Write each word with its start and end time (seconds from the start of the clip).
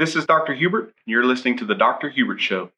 This 0.00 0.16
is 0.16 0.24
Dr. 0.24 0.54
Hubert, 0.54 0.84
and 0.84 0.94
you're 1.04 1.26
listening 1.26 1.58
to 1.58 1.66
The 1.66 1.74
Dr. 1.74 2.08
Hubert 2.08 2.40
Show. 2.40 2.70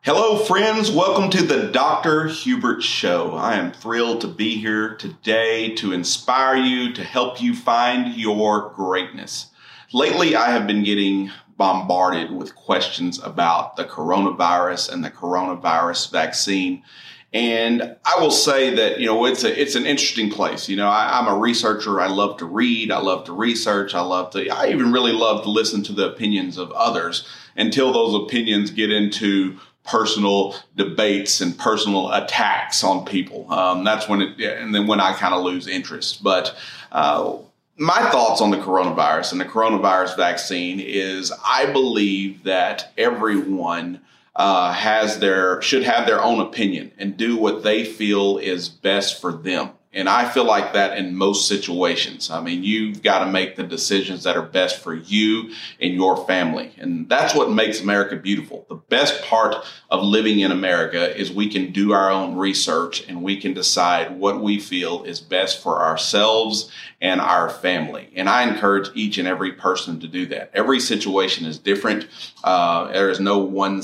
Hello, 0.00 0.38
friends. 0.38 0.90
Welcome 0.90 1.28
to 1.28 1.42
the 1.42 1.68
Dr. 1.70 2.28
Hubert 2.28 2.82
Show. 2.82 3.34
I 3.34 3.56
am 3.56 3.72
thrilled 3.72 4.22
to 4.22 4.26
be 4.26 4.56
here 4.56 4.96
today 4.96 5.74
to 5.74 5.92
inspire 5.92 6.56
you, 6.56 6.94
to 6.94 7.04
help 7.04 7.42
you 7.42 7.54
find 7.54 8.14
your 8.14 8.70
greatness. 8.70 9.50
Lately, 9.92 10.34
I 10.34 10.52
have 10.52 10.66
been 10.66 10.82
getting 10.82 11.30
bombarded 11.58 12.30
with 12.30 12.54
questions 12.54 13.22
about 13.22 13.76
the 13.76 13.84
coronavirus 13.84 14.90
and 14.90 15.04
the 15.04 15.10
coronavirus 15.10 16.10
vaccine. 16.10 16.84
And 17.32 17.96
I 18.04 18.18
will 18.20 18.32
say 18.32 18.74
that 18.74 18.98
you 18.98 19.06
know 19.06 19.24
it's 19.24 19.44
a 19.44 19.60
it's 19.60 19.76
an 19.76 19.86
interesting 19.86 20.30
place. 20.30 20.68
You 20.68 20.76
know, 20.76 20.88
I, 20.88 21.18
am 21.18 21.28
a 21.28 21.38
researcher. 21.38 22.00
I 22.00 22.08
love 22.08 22.38
to 22.38 22.44
read. 22.44 22.90
I 22.90 22.98
love 22.98 23.24
to 23.26 23.32
research. 23.32 23.94
I 23.94 24.00
love 24.00 24.30
to. 24.32 24.48
I 24.48 24.70
even 24.70 24.90
really 24.90 25.12
love 25.12 25.44
to 25.44 25.50
listen 25.50 25.84
to 25.84 25.92
the 25.92 26.10
opinions 26.10 26.58
of 26.58 26.72
others 26.72 27.28
until 27.56 27.92
those 27.92 28.14
opinions 28.14 28.72
get 28.72 28.90
into 28.90 29.58
personal 29.84 30.56
debates 30.76 31.40
and 31.40 31.56
personal 31.56 32.10
attacks 32.12 32.82
on 32.82 33.04
people. 33.04 33.50
Um, 33.52 33.84
that's 33.84 34.08
when 34.08 34.22
it, 34.22 34.40
and 34.40 34.74
then 34.74 34.88
when 34.88 35.00
I 35.00 35.12
kind 35.12 35.32
of 35.32 35.44
lose 35.44 35.68
interest. 35.68 36.24
But 36.24 36.56
uh, 36.90 37.36
my 37.76 38.10
thoughts 38.10 38.40
on 38.40 38.50
the 38.50 38.58
coronavirus 38.58 39.32
and 39.32 39.40
the 39.40 39.46
coronavirus 39.46 40.16
vaccine 40.16 40.80
is 40.80 41.32
I 41.44 41.72
believe 41.72 42.44
that 42.44 42.92
everyone 42.98 44.00
uh, 44.40 44.72
has 44.72 45.18
their 45.18 45.60
should 45.60 45.82
have 45.82 46.06
their 46.06 46.22
own 46.22 46.40
opinion 46.40 46.90
and 46.96 47.14
do 47.14 47.36
what 47.36 47.62
they 47.62 47.84
feel 47.84 48.38
is 48.38 48.70
best 48.70 49.20
for 49.20 49.34
them. 49.34 49.68
And 49.92 50.08
I 50.08 50.26
feel 50.30 50.44
like 50.44 50.72
that 50.72 50.96
in 50.96 51.16
most 51.16 51.46
situations. 51.48 52.30
I 52.30 52.40
mean, 52.40 52.62
you've 52.62 53.02
got 53.02 53.24
to 53.24 53.30
make 53.30 53.56
the 53.56 53.64
decisions 53.64 54.22
that 54.22 54.36
are 54.36 54.42
best 54.42 54.78
for 54.78 54.94
you 54.94 55.52
and 55.80 55.92
your 55.92 56.24
family. 56.26 56.72
And 56.78 57.08
that's 57.08 57.34
what 57.34 57.50
makes 57.50 57.80
America 57.80 58.16
beautiful. 58.16 58.64
The 58.68 58.76
best 58.76 59.22
part 59.24 59.56
of 59.90 60.04
living 60.04 60.38
in 60.38 60.52
America 60.52 61.14
is 61.14 61.32
we 61.32 61.50
can 61.50 61.72
do 61.72 61.92
our 61.92 62.08
own 62.08 62.36
research 62.36 63.06
and 63.08 63.22
we 63.22 63.38
can 63.38 63.52
decide 63.52 64.16
what 64.16 64.40
we 64.40 64.60
feel 64.60 65.02
is 65.02 65.20
best 65.20 65.60
for 65.60 65.82
ourselves 65.82 66.70
and 67.00 67.20
our 67.20 67.50
family. 67.50 68.10
And 68.14 68.28
I 68.28 68.44
encourage 68.44 68.88
each 68.94 69.18
and 69.18 69.26
every 69.26 69.52
person 69.52 69.98
to 70.00 70.06
do 70.06 70.24
that. 70.26 70.52
Every 70.54 70.78
situation 70.78 71.46
is 71.46 71.58
different. 71.58 72.06
Uh, 72.44 72.92
there 72.92 73.10
is 73.10 73.18
no 73.18 73.38
one 73.38 73.82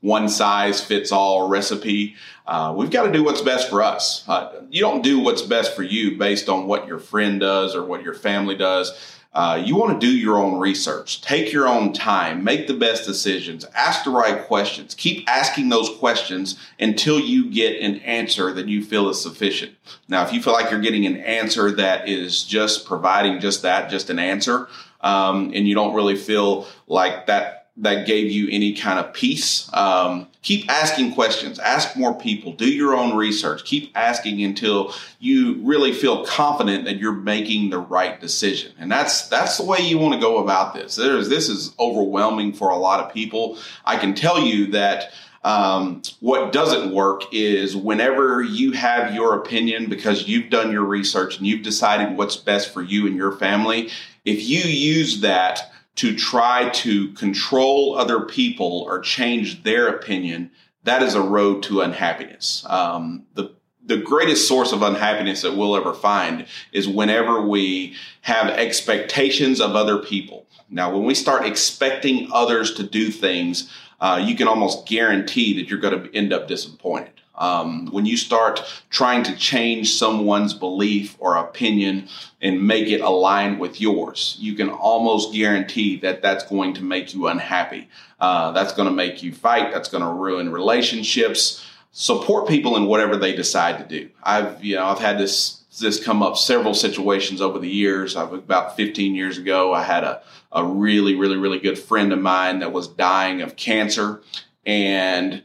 one 0.00 0.28
size 0.28 0.82
fits 0.82 1.12
all 1.12 1.48
recipe. 1.48 2.16
Uh, 2.46 2.72
we've 2.76 2.90
got 2.90 3.04
to 3.04 3.12
do 3.12 3.22
what's 3.22 3.42
best 3.42 3.68
for 3.68 3.82
us. 3.82 4.24
Uh, 4.28 4.62
you 4.70 4.80
don't 4.80 5.02
do 5.02 5.18
what's 5.18 5.42
best 5.42 5.74
for 5.74 5.82
you 5.82 6.16
based 6.16 6.48
on 6.48 6.66
what 6.66 6.86
your 6.86 6.98
friend 6.98 7.40
does 7.40 7.74
or 7.74 7.84
what 7.84 8.02
your 8.02 8.14
family 8.14 8.56
does. 8.56 9.16
Uh, 9.34 9.60
you 9.62 9.76
want 9.76 10.00
to 10.00 10.06
do 10.06 10.10
your 10.10 10.38
own 10.38 10.58
research, 10.58 11.20
take 11.20 11.52
your 11.52 11.68
own 11.68 11.92
time, 11.92 12.42
make 12.42 12.66
the 12.66 12.74
best 12.74 13.04
decisions, 13.04 13.64
ask 13.74 14.02
the 14.02 14.10
right 14.10 14.46
questions, 14.46 14.94
keep 14.94 15.28
asking 15.28 15.68
those 15.68 15.90
questions 15.98 16.58
until 16.80 17.20
you 17.20 17.50
get 17.50 17.80
an 17.80 17.96
answer 18.00 18.52
that 18.54 18.66
you 18.66 18.82
feel 18.82 19.08
is 19.10 19.20
sufficient. 19.22 19.72
Now, 20.08 20.24
if 20.24 20.32
you 20.32 20.42
feel 20.42 20.54
like 20.54 20.70
you're 20.70 20.80
getting 20.80 21.04
an 21.04 21.18
answer 21.18 21.70
that 21.72 22.08
is 22.08 22.42
just 22.42 22.86
providing 22.86 23.38
just 23.38 23.62
that, 23.62 23.90
just 23.90 24.08
an 24.08 24.18
answer, 24.18 24.66
um, 25.02 25.52
and 25.54 25.68
you 25.68 25.74
don't 25.74 25.94
really 25.94 26.16
feel 26.16 26.66
like 26.86 27.26
that 27.26 27.57
that 27.80 28.06
gave 28.06 28.30
you 28.30 28.48
any 28.50 28.74
kind 28.74 28.98
of 28.98 29.12
peace. 29.12 29.70
Um, 29.72 30.26
keep 30.42 30.68
asking 30.68 31.14
questions, 31.14 31.58
ask 31.60 31.96
more 31.96 32.12
people, 32.12 32.52
do 32.52 32.68
your 32.68 32.94
own 32.94 33.16
research, 33.16 33.64
keep 33.64 33.92
asking 33.94 34.42
until 34.42 34.92
you 35.20 35.60
really 35.62 35.92
feel 35.92 36.24
confident 36.26 36.84
that 36.86 36.98
you're 36.98 37.12
making 37.12 37.70
the 37.70 37.78
right 37.78 38.20
decision. 38.20 38.72
And 38.78 38.90
that's 38.90 39.28
that's 39.28 39.58
the 39.58 39.64
way 39.64 39.78
you 39.78 39.98
want 39.98 40.14
to 40.14 40.20
go 40.20 40.38
about 40.38 40.74
this. 40.74 40.96
There's 40.96 41.28
this 41.28 41.48
is 41.48 41.74
overwhelming 41.78 42.52
for 42.52 42.70
a 42.70 42.76
lot 42.76 43.00
of 43.00 43.12
people. 43.12 43.58
I 43.84 43.96
can 43.96 44.14
tell 44.14 44.40
you 44.40 44.66
that 44.72 45.12
um, 45.44 46.02
what 46.18 46.52
doesn't 46.52 46.92
work 46.92 47.22
is 47.32 47.76
whenever 47.76 48.42
you 48.42 48.72
have 48.72 49.14
your 49.14 49.34
opinion 49.34 49.88
because 49.88 50.26
you've 50.26 50.50
done 50.50 50.72
your 50.72 50.84
research 50.84 51.38
and 51.38 51.46
you've 51.46 51.62
decided 51.62 52.16
what's 52.16 52.36
best 52.36 52.72
for 52.72 52.82
you 52.82 53.06
and 53.06 53.14
your 53.14 53.32
family, 53.32 53.90
if 54.24 54.42
you 54.48 54.60
use 54.60 55.20
that 55.20 55.70
to 55.98 56.14
try 56.14 56.68
to 56.68 57.12
control 57.14 57.96
other 57.98 58.20
people 58.20 58.84
or 58.86 59.00
change 59.00 59.64
their 59.64 59.88
opinion, 59.88 60.48
that 60.84 61.02
is 61.02 61.16
a 61.16 61.20
road 61.20 61.60
to 61.64 61.80
unhappiness. 61.80 62.64
Um, 62.68 63.26
the 63.34 63.50
the 63.84 63.96
greatest 63.96 64.46
source 64.46 64.72
of 64.72 64.82
unhappiness 64.82 65.40
that 65.42 65.56
we'll 65.56 65.74
ever 65.74 65.94
find 65.94 66.46
is 66.72 66.86
whenever 66.86 67.40
we 67.40 67.96
have 68.20 68.48
expectations 68.50 69.62
of 69.62 69.74
other 69.74 69.96
people. 69.96 70.46
Now, 70.68 70.92
when 70.92 71.04
we 71.04 71.14
start 71.14 71.46
expecting 71.46 72.28
others 72.30 72.74
to 72.74 72.82
do 72.82 73.10
things, 73.10 73.72
uh, 73.98 74.22
you 74.22 74.36
can 74.36 74.46
almost 74.46 74.86
guarantee 74.86 75.54
that 75.56 75.70
you're 75.70 75.80
going 75.80 76.02
to 76.02 76.14
end 76.14 76.34
up 76.34 76.48
disappointed. 76.48 77.14
Um, 77.38 77.86
when 77.86 78.04
you 78.04 78.16
start 78.16 78.64
trying 78.90 79.22
to 79.22 79.36
change 79.36 79.94
someone's 79.94 80.54
belief 80.54 81.16
or 81.20 81.36
opinion 81.36 82.08
and 82.42 82.66
make 82.66 82.88
it 82.88 83.00
align 83.00 83.58
with 83.58 83.80
yours, 83.80 84.36
you 84.40 84.54
can 84.54 84.68
almost 84.68 85.32
guarantee 85.32 85.96
that 85.98 86.20
that's 86.20 86.44
going 86.44 86.74
to 86.74 86.82
make 86.82 87.14
you 87.14 87.28
unhappy. 87.28 87.88
Uh, 88.20 88.50
that's 88.52 88.72
going 88.72 88.88
to 88.88 88.94
make 88.94 89.22
you 89.22 89.32
fight. 89.32 89.72
That's 89.72 89.88
going 89.88 90.02
to 90.02 90.10
ruin 90.10 90.50
relationships. 90.50 91.64
Support 91.92 92.48
people 92.48 92.76
in 92.76 92.86
whatever 92.86 93.16
they 93.16 93.34
decide 93.34 93.78
to 93.78 93.84
do. 93.84 94.10
I've 94.22 94.62
you 94.62 94.76
know 94.76 94.86
I've 94.86 94.98
had 94.98 95.18
this 95.18 95.62
this 95.78 96.02
come 96.02 96.22
up 96.22 96.36
several 96.36 96.74
situations 96.74 97.40
over 97.40 97.58
the 97.58 97.68
years. 97.68 98.16
I've 98.16 98.32
about 98.32 98.76
15 98.76 99.14
years 99.14 99.38
ago, 99.38 99.72
I 99.72 99.84
had 99.84 100.04
a 100.04 100.22
a 100.50 100.64
really 100.64 101.14
really 101.14 101.36
really 101.36 101.58
good 101.58 101.78
friend 101.78 102.12
of 102.12 102.18
mine 102.18 102.60
that 102.60 102.72
was 102.72 102.88
dying 102.88 103.42
of 103.42 103.56
cancer 103.56 104.22
and 104.66 105.42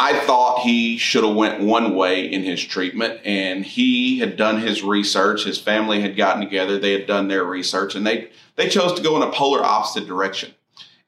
I 0.00 0.20
thought 0.20 0.60
he 0.60 0.96
should 0.96 1.24
have 1.24 1.34
went 1.34 1.60
one 1.60 1.96
way 1.96 2.32
in 2.32 2.44
his 2.44 2.62
treatment 2.62 3.20
and 3.24 3.64
he 3.64 4.20
had 4.20 4.36
done 4.36 4.60
his 4.60 4.84
research. 4.84 5.42
His 5.42 5.60
family 5.60 6.00
had 6.00 6.16
gotten 6.16 6.40
together. 6.40 6.78
They 6.78 6.92
had 6.92 7.08
done 7.08 7.26
their 7.26 7.42
research 7.42 7.96
and 7.96 8.06
they, 8.06 8.30
they 8.54 8.68
chose 8.68 8.92
to 8.92 9.02
go 9.02 9.16
in 9.16 9.28
a 9.28 9.32
polar 9.32 9.60
opposite 9.60 10.06
direction. 10.06 10.54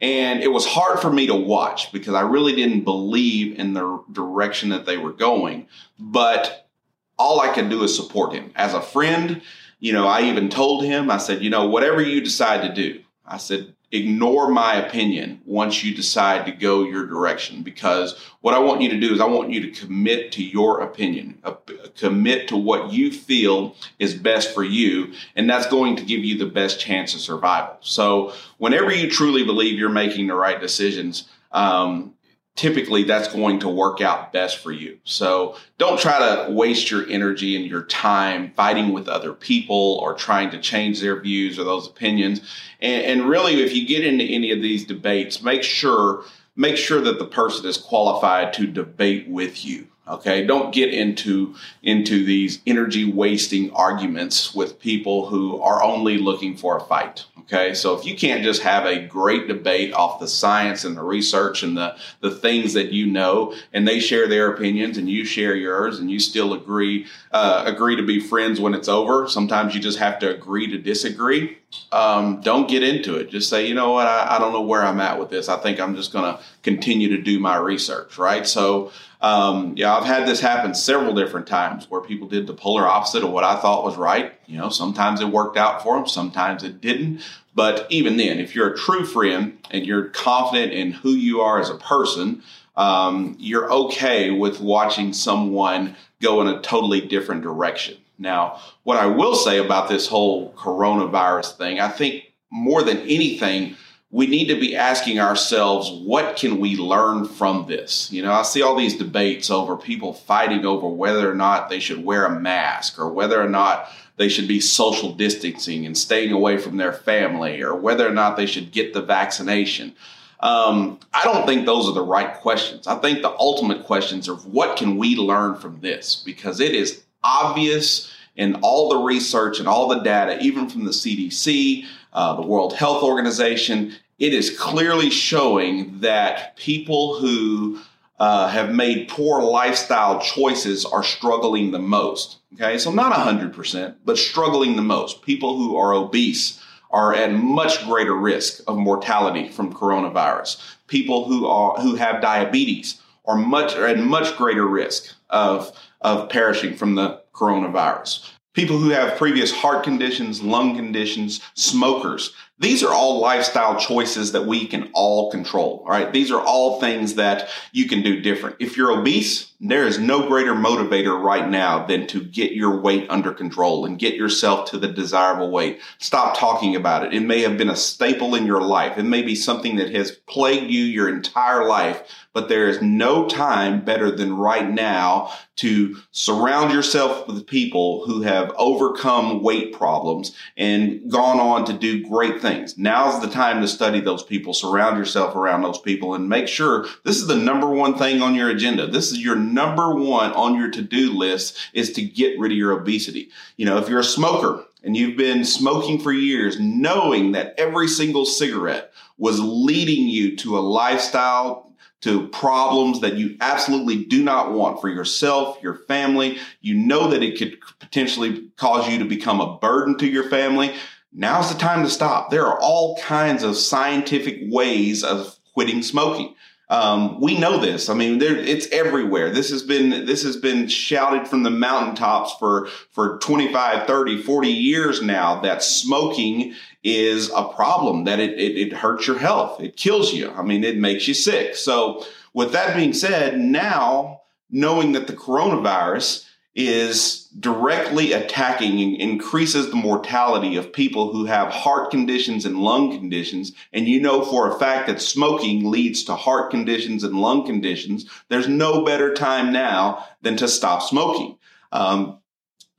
And 0.00 0.42
it 0.42 0.50
was 0.50 0.66
hard 0.66 0.98
for 0.98 1.08
me 1.08 1.28
to 1.28 1.36
watch 1.36 1.92
because 1.92 2.14
I 2.14 2.22
really 2.22 2.56
didn't 2.56 2.80
believe 2.80 3.56
in 3.60 3.74
the 3.74 4.02
direction 4.10 4.70
that 4.70 4.86
they 4.86 4.96
were 4.96 5.12
going. 5.12 5.68
But 5.96 6.68
all 7.16 7.40
I 7.40 7.54
could 7.54 7.70
do 7.70 7.84
is 7.84 7.94
support 7.94 8.32
him. 8.32 8.50
As 8.56 8.74
a 8.74 8.82
friend, 8.82 9.40
you 9.78 9.92
know, 9.92 10.08
I 10.08 10.22
even 10.22 10.48
told 10.48 10.82
him, 10.82 11.12
I 11.12 11.18
said, 11.18 11.42
you 11.42 11.50
know, 11.50 11.68
whatever 11.68 12.02
you 12.02 12.20
decide 12.22 12.62
to 12.62 12.74
do, 12.74 13.04
I 13.24 13.36
said, 13.36 13.72
ignore 13.92 14.48
my 14.48 14.74
opinion 14.74 15.40
once 15.44 15.82
you 15.82 15.94
decide 15.94 16.46
to 16.46 16.52
go 16.52 16.84
your 16.84 17.06
direction 17.06 17.62
because 17.62 18.16
what 18.40 18.54
I 18.54 18.60
want 18.60 18.82
you 18.82 18.88
to 18.90 19.00
do 19.00 19.12
is 19.12 19.20
I 19.20 19.26
want 19.26 19.50
you 19.50 19.60
to 19.62 19.80
commit 19.80 20.30
to 20.32 20.44
your 20.44 20.80
opinion, 20.80 21.38
uh, 21.42 21.54
commit 21.96 22.48
to 22.48 22.56
what 22.56 22.92
you 22.92 23.10
feel 23.10 23.74
is 23.98 24.14
best 24.14 24.54
for 24.54 24.62
you, 24.62 25.12
and 25.34 25.50
that's 25.50 25.66
going 25.66 25.96
to 25.96 26.04
give 26.04 26.24
you 26.24 26.38
the 26.38 26.46
best 26.46 26.78
chance 26.78 27.14
of 27.14 27.20
survival. 27.20 27.76
So, 27.80 28.32
whenever 28.58 28.92
you 28.92 29.10
truly 29.10 29.44
believe 29.44 29.78
you're 29.78 29.88
making 29.88 30.28
the 30.28 30.34
right 30.34 30.60
decisions, 30.60 31.28
um, 31.50 32.14
typically 32.56 33.04
that's 33.04 33.28
going 33.28 33.60
to 33.60 33.68
work 33.68 34.00
out 34.00 34.32
best 34.32 34.58
for 34.58 34.72
you. 34.72 34.98
So 35.04 35.56
don't 35.78 35.98
try 35.98 36.18
to 36.18 36.52
waste 36.52 36.90
your 36.90 37.08
energy 37.08 37.56
and 37.56 37.64
your 37.64 37.84
time 37.84 38.52
fighting 38.52 38.92
with 38.92 39.08
other 39.08 39.32
people 39.32 39.98
or 40.02 40.14
trying 40.14 40.50
to 40.50 40.60
change 40.60 41.00
their 41.00 41.20
views 41.20 41.58
or 41.58 41.64
those 41.64 41.86
opinions. 41.86 42.40
And, 42.80 43.20
and 43.20 43.28
really, 43.28 43.62
if 43.62 43.74
you 43.74 43.86
get 43.86 44.04
into 44.04 44.24
any 44.24 44.50
of 44.50 44.60
these 44.60 44.84
debates, 44.84 45.42
make 45.42 45.62
sure 45.62 46.24
make 46.56 46.76
sure 46.76 47.00
that 47.00 47.18
the 47.18 47.24
person 47.24 47.64
is 47.66 47.78
qualified 47.78 48.52
to 48.52 48.66
debate 48.66 49.28
with 49.28 49.64
you. 49.64 49.86
Okay, 50.10 50.44
don't 50.44 50.74
get 50.74 50.92
into 50.92 51.54
into 51.84 52.24
these 52.24 52.60
energy 52.66 53.10
wasting 53.10 53.72
arguments 53.72 54.52
with 54.52 54.80
people 54.80 55.26
who 55.26 55.60
are 55.60 55.82
only 55.82 56.18
looking 56.18 56.56
for 56.56 56.76
a 56.76 56.80
fight. 56.80 57.24
Okay, 57.40 57.74
so 57.74 57.96
if 57.96 58.04
you 58.04 58.16
can't 58.16 58.42
just 58.42 58.62
have 58.62 58.86
a 58.86 59.06
great 59.06 59.46
debate 59.46 59.92
off 59.92 60.20
the 60.20 60.26
science 60.26 60.84
and 60.84 60.96
the 60.96 61.02
research 61.02 61.62
and 61.62 61.76
the 61.76 61.96
the 62.20 62.30
things 62.30 62.74
that 62.74 62.92
you 62.92 63.06
know, 63.06 63.54
and 63.72 63.86
they 63.86 64.00
share 64.00 64.26
their 64.26 64.52
opinions 64.52 64.98
and 64.98 65.08
you 65.08 65.24
share 65.24 65.54
yours, 65.54 66.00
and 66.00 66.10
you 66.10 66.18
still 66.18 66.54
agree 66.54 67.06
uh, 67.30 67.62
agree 67.64 67.94
to 67.94 68.02
be 68.02 68.18
friends 68.18 68.60
when 68.60 68.74
it's 68.74 68.88
over. 68.88 69.28
Sometimes 69.28 69.74
you 69.74 69.80
just 69.80 69.98
have 69.98 70.18
to 70.18 70.28
agree 70.28 70.66
to 70.66 70.78
disagree. 70.78 71.58
Um, 71.92 72.40
don't 72.40 72.68
get 72.68 72.82
into 72.82 73.16
it. 73.16 73.30
Just 73.30 73.48
say, 73.48 73.66
you 73.66 73.74
know 73.74 73.92
what, 73.92 74.06
I, 74.06 74.36
I 74.36 74.38
don't 74.38 74.52
know 74.52 74.62
where 74.62 74.82
I'm 74.82 75.00
at 75.00 75.18
with 75.18 75.30
this. 75.30 75.48
I 75.48 75.56
think 75.56 75.80
I'm 75.80 75.96
just 75.96 76.12
going 76.12 76.24
to 76.24 76.40
continue 76.62 77.16
to 77.16 77.22
do 77.22 77.38
my 77.38 77.56
research. 77.56 78.18
Right, 78.18 78.46
so. 78.46 78.92
Um, 79.22 79.74
yeah, 79.76 79.94
I've 79.94 80.06
had 80.06 80.26
this 80.26 80.40
happen 80.40 80.74
several 80.74 81.14
different 81.14 81.46
times 81.46 81.90
where 81.90 82.00
people 82.00 82.26
did 82.26 82.46
the 82.46 82.54
polar 82.54 82.88
opposite 82.88 83.22
of 83.22 83.30
what 83.30 83.44
I 83.44 83.60
thought 83.60 83.84
was 83.84 83.98
right. 83.98 84.32
You 84.46 84.56
know, 84.56 84.70
sometimes 84.70 85.20
it 85.20 85.26
worked 85.28 85.58
out 85.58 85.82
for 85.82 85.94
them, 85.94 86.08
sometimes 86.08 86.64
it 86.64 86.80
didn't. 86.80 87.20
But 87.54 87.86
even 87.90 88.16
then, 88.16 88.38
if 88.38 88.54
you're 88.54 88.72
a 88.72 88.78
true 88.78 89.04
friend 89.04 89.58
and 89.70 89.84
you're 89.84 90.04
confident 90.04 90.72
in 90.72 90.92
who 90.92 91.10
you 91.10 91.42
are 91.42 91.60
as 91.60 91.68
a 91.68 91.74
person, 91.74 92.42
um, 92.78 93.36
you're 93.38 93.70
okay 93.70 94.30
with 94.30 94.58
watching 94.58 95.12
someone 95.12 95.96
go 96.22 96.40
in 96.40 96.46
a 96.46 96.62
totally 96.62 97.02
different 97.02 97.42
direction. 97.42 97.98
Now, 98.20 98.60
what 98.82 98.98
I 98.98 99.06
will 99.06 99.34
say 99.34 99.58
about 99.58 99.88
this 99.88 100.06
whole 100.06 100.52
coronavirus 100.52 101.56
thing, 101.56 101.80
I 101.80 101.88
think 101.88 102.24
more 102.52 102.82
than 102.82 102.98
anything, 102.98 103.76
we 104.10 104.26
need 104.26 104.48
to 104.48 104.60
be 104.60 104.76
asking 104.76 105.20
ourselves, 105.20 105.90
what 106.04 106.36
can 106.36 106.60
we 106.60 106.76
learn 106.76 107.24
from 107.24 107.66
this? 107.66 108.12
You 108.12 108.22
know, 108.22 108.32
I 108.32 108.42
see 108.42 108.60
all 108.60 108.76
these 108.76 108.98
debates 108.98 109.50
over 109.50 109.76
people 109.76 110.12
fighting 110.12 110.66
over 110.66 110.86
whether 110.86 111.30
or 111.30 111.34
not 111.34 111.70
they 111.70 111.80
should 111.80 112.04
wear 112.04 112.26
a 112.26 112.40
mask 112.40 112.98
or 112.98 113.08
whether 113.08 113.40
or 113.40 113.48
not 113.48 113.88
they 114.16 114.28
should 114.28 114.48
be 114.48 114.60
social 114.60 115.12
distancing 115.12 115.86
and 115.86 115.96
staying 115.96 116.32
away 116.32 116.58
from 116.58 116.76
their 116.76 116.92
family 116.92 117.62
or 117.62 117.74
whether 117.74 118.06
or 118.06 118.12
not 118.12 118.36
they 118.36 118.46
should 118.46 118.70
get 118.72 118.92
the 118.92 119.00
vaccination. 119.00 119.94
Um, 120.40 120.98
I 121.14 121.24
don't 121.24 121.46
think 121.46 121.64
those 121.64 121.88
are 121.88 121.94
the 121.94 122.04
right 122.04 122.34
questions. 122.34 122.86
I 122.86 122.96
think 122.96 123.22
the 123.22 123.34
ultimate 123.38 123.84
questions 123.84 124.28
are 124.28 124.36
what 124.36 124.76
can 124.76 124.98
we 124.98 125.16
learn 125.16 125.54
from 125.54 125.80
this? 125.80 126.22
Because 126.24 126.60
it 126.60 126.74
is 126.74 127.02
obvious 127.22 128.10
in 128.36 128.56
all 128.62 128.88
the 128.88 128.98
research 128.98 129.58
and 129.58 129.68
all 129.68 129.88
the 129.88 130.00
data, 130.00 130.38
even 130.40 130.68
from 130.68 130.84
the 130.84 130.90
CDC, 130.90 131.84
uh, 132.12 132.36
the 132.36 132.46
World 132.46 132.74
Health 132.74 133.02
Organization, 133.02 133.94
it 134.18 134.34
is 134.34 134.56
clearly 134.58 135.10
showing 135.10 136.00
that 136.00 136.56
people 136.56 137.18
who 137.18 137.80
uh, 138.18 138.48
have 138.48 138.74
made 138.74 139.08
poor 139.08 139.42
lifestyle 139.42 140.20
choices 140.20 140.84
are 140.84 141.02
struggling 141.02 141.70
the 141.70 141.78
most. 141.78 142.36
Okay, 142.54 142.78
so 142.78 142.92
not 142.92 143.12
100%, 143.12 143.94
but 144.04 144.18
struggling 144.18 144.76
the 144.76 144.82
most. 144.82 145.22
People 145.22 145.56
who 145.56 145.76
are 145.76 145.94
obese 145.94 146.60
are 146.90 147.14
at 147.14 147.32
much 147.32 147.84
greater 147.86 148.14
risk 148.14 148.62
of 148.66 148.76
mortality 148.76 149.48
from 149.48 149.72
coronavirus. 149.72 150.60
People 150.86 151.26
who 151.26 151.46
are 151.46 151.80
who 151.80 151.94
have 151.94 152.20
diabetes 152.20 153.00
are 153.24 153.36
much 153.36 153.74
are 153.76 153.86
at 153.86 153.98
much 153.98 154.36
greater 154.36 154.66
risk 154.66 155.14
of 155.30 155.72
of 156.00 156.28
perishing 156.28 156.74
from 156.74 156.94
the 156.94 157.20
coronavirus 157.32 158.30
people 158.54 158.78
who 158.78 158.90
have 158.90 159.18
previous 159.18 159.52
heart 159.52 159.84
conditions, 159.84 160.42
lung 160.42 160.76
conditions, 160.76 161.40
smokers. 161.54 162.34
These 162.60 162.82
are 162.82 162.92
all 162.92 163.20
lifestyle 163.20 163.80
choices 163.80 164.32
that 164.32 164.46
we 164.46 164.66
can 164.66 164.90
all 164.92 165.30
control. 165.30 165.82
All 165.86 165.90
right. 165.90 166.12
These 166.12 166.30
are 166.30 166.40
all 166.40 166.78
things 166.78 167.14
that 167.14 167.48
you 167.72 167.88
can 167.88 168.02
do 168.02 168.20
different. 168.20 168.56
If 168.60 168.76
you're 168.76 168.92
obese, 168.92 169.50
there 169.62 169.86
is 169.86 169.98
no 169.98 170.26
greater 170.26 170.54
motivator 170.54 171.22
right 171.22 171.48
now 171.48 171.86
than 171.86 172.06
to 172.08 172.22
get 172.22 172.52
your 172.52 172.80
weight 172.80 173.06
under 173.10 173.32
control 173.32 173.84
and 173.84 173.98
get 173.98 174.14
yourself 174.14 174.70
to 174.70 174.78
the 174.78 174.88
desirable 174.88 175.50
weight. 175.50 175.80
Stop 175.98 176.38
talking 176.38 176.76
about 176.76 177.04
it. 177.04 177.14
It 177.14 177.20
may 177.20 177.40
have 177.42 177.58
been 177.58 177.68
a 177.68 177.76
staple 177.76 178.34
in 178.34 178.46
your 178.46 178.62
life. 178.62 178.96
It 178.96 179.02
may 179.02 179.22
be 179.22 179.34
something 179.34 179.76
that 179.76 179.94
has 179.94 180.12
plagued 180.12 180.70
you 180.70 180.82
your 180.82 181.08
entire 181.08 181.66
life, 181.66 182.02
but 182.32 182.48
there 182.48 182.68
is 182.68 182.80
no 182.80 183.28
time 183.28 183.84
better 183.84 184.10
than 184.10 184.34
right 184.34 184.68
now 184.68 185.30
to 185.56 185.96
surround 186.10 186.72
yourself 186.72 187.26
with 187.28 187.46
people 187.46 188.06
who 188.06 188.22
have 188.22 188.52
overcome 188.56 189.42
weight 189.42 189.74
problems 189.74 190.34
and 190.56 191.10
gone 191.10 191.38
on 191.38 191.66
to 191.66 191.74
do 191.74 192.08
great 192.08 192.40
things. 192.40 192.49
Now's 192.76 193.20
the 193.20 193.28
time 193.28 193.60
to 193.60 193.68
study 193.68 194.00
those 194.00 194.22
people, 194.22 194.54
surround 194.54 194.98
yourself 194.98 195.34
around 195.34 195.62
those 195.62 195.78
people 195.78 196.14
and 196.14 196.28
make 196.28 196.48
sure 196.48 196.86
this 197.04 197.16
is 197.16 197.26
the 197.26 197.36
number 197.36 197.68
one 197.68 197.96
thing 197.96 198.22
on 198.22 198.34
your 198.34 198.50
agenda. 198.50 198.86
This 198.86 199.12
is 199.12 199.18
your 199.18 199.36
number 199.36 199.94
one 199.94 200.32
on 200.32 200.54
your 200.54 200.70
to-do 200.70 201.12
list 201.12 201.56
is 201.72 201.92
to 201.94 202.02
get 202.02 202.38
rid 202.38 202.52
of 202.52 202.58
your 202.58 202.72
obesity. 202.72 203.30
You 203.56 203.66
know, 203.66 203.78
if 203.78 203.88
you're 203.88 204.00
a 204.00 204.04
smoker, 204.04 204.64
and 204.82 204.96
you've 204.96 205.16
been 205.16 205.44
smoking 205.44 206.00
for 206.00 206.12
years, 206.12 206.58
knowing 206.58 207.32
that 207.32 207.54
every 207.58 207.86
single 207.86 208.24
cigarette 208.24 208.92
was 209.18 209.38
leading 209.38 210.08
you 210.08 210.36
to 210.36 210.58
a 210.58 210.60
lifestyle 210.60 211.70
to 212.00 212.28
problems 212.28 213.00
that 213.00 213.16
you 213.16 213.36
absolutely 213.42 214.04
do 214.04 214.22
not 214.22 214.52
want 214.52 214.80
for 214.80 214.88
yourself, 214.88 215.58
your 215.62 215.74
family. 215.86 216.38
You 216.62 216.74
know 216.74 217.08
that 217.08 217.22
it 217.22 217.38
could 217.38 217.58
potentially 217.78 218.48
cause 218.56 218.88
you 218.88 218.98
to 218.98 219.04
become 219.04 219.40
a 219.40 219.58
burden 219.58 219.98
to 219.98 220.06
your 220.06 220.30
family. 220.30 220.74
Now's 221.12 221.52
the 221.52 221.58
time 221.58 221.82
to 221.82 221.90
stop. 221.90 222.30
There 222.30 222.46
are 222.46 222.58
all 222.60 222.96
kinds 222.98 223.42
of 223.42 223.56
scientific 223.56 224.42
ways 224.44 225.02
of 225.02 225.38
quitting 225.54 225.82
smoking. 225.82 226.34
Um, 226.68 227.20
we 227.20 227.36
know 227.36 227.58
this. 227.58 227.88
I 227.88 227.94
mean, 227.94 228.20
there, 228.20 228.36
it's 228.36 228.68
everywhere. 228.68 229.30
This 229.30 229.50
has 229.50 229.64
been 229.64 230.06
this 230.06 230.22
has 230.22 230.36
been 230.36 230.68
shouted 230.68 231.26
from 231.26 231.42
the 231.42 231.50
mountaintops 231.50 232.32
for 232.38 232.68
for 232.92 233.18
25, 233.18 233.88
30, 233.88 234.22
40 234.22 234.48
years 234.48 235.02
now 235.02 235.40
that 235.40 235.64
smoking 235.64 236.54
is 236.84 237.28
a 237.34 237.42
problem, 237.42 238.04
that 238.04 238.20
it, 238.20 238.38
it, 238.38 238.56
it 238.68 238.72
hurts 238.72 239.08
your 239.08 239.18
health. 239.18 239.60
It 239.60 239.76
kills 239.76 240.14
you. 240.14 240.30
I 240.30 240.42
mean, 240.42 240.62
it 240.62 240.78
makes 240.78 241.08
you 241.08 241.14
sick. 241.14 241.56
So 241.56 242.06
with 242.34 242.52
that 242.52 242.76
being 242.76 242.92
said, 242.92 243.40
now 243.40 244.20
knowing 244.48 244.92
that 244.92 245.08
the 245.08 245.12
coronavirus 245.12 246.24
is 246.54 247.28
directly 247.38 248.12
attacking 248.12 248.80
and 248.80 248.96
increases 248.96 249.70
the 249.70 249.76
mortality 249.76 250.56
of 250.56 250.72
people 250.72 251.12
who 251.12 251.24
have 251.24 251.52
heart 251.52 251.90
conditions 251.90 252.44
and 252.44 252.58
lung 252.58 252.90
conditions. 252.90 253.52
And 253.72 253.86
you 253.86 254.00
know 254.00 254.24
for 254.24 254.50
a 254.50 254.58
fact 254.58 254.88
that 254.88 255.00
smoking 255.00 255.70
leads 255.70 256.02
to 256.04 256.16
heart 256.16 256.50
conditions 256.50 257.04
and 257.04 257.20
lung 257.20 257.46
conditions. 257.46 258.10
There's 258.28 258.48
no 258.48 258.84
better 258.84 259.14
time 259.14 259.52
now 259.52 260.06
than 260.22 260.36
to 260.38 260.48
stop 260.48 260.82
smoking. 260.82 261.38
Um, 261.72 262.19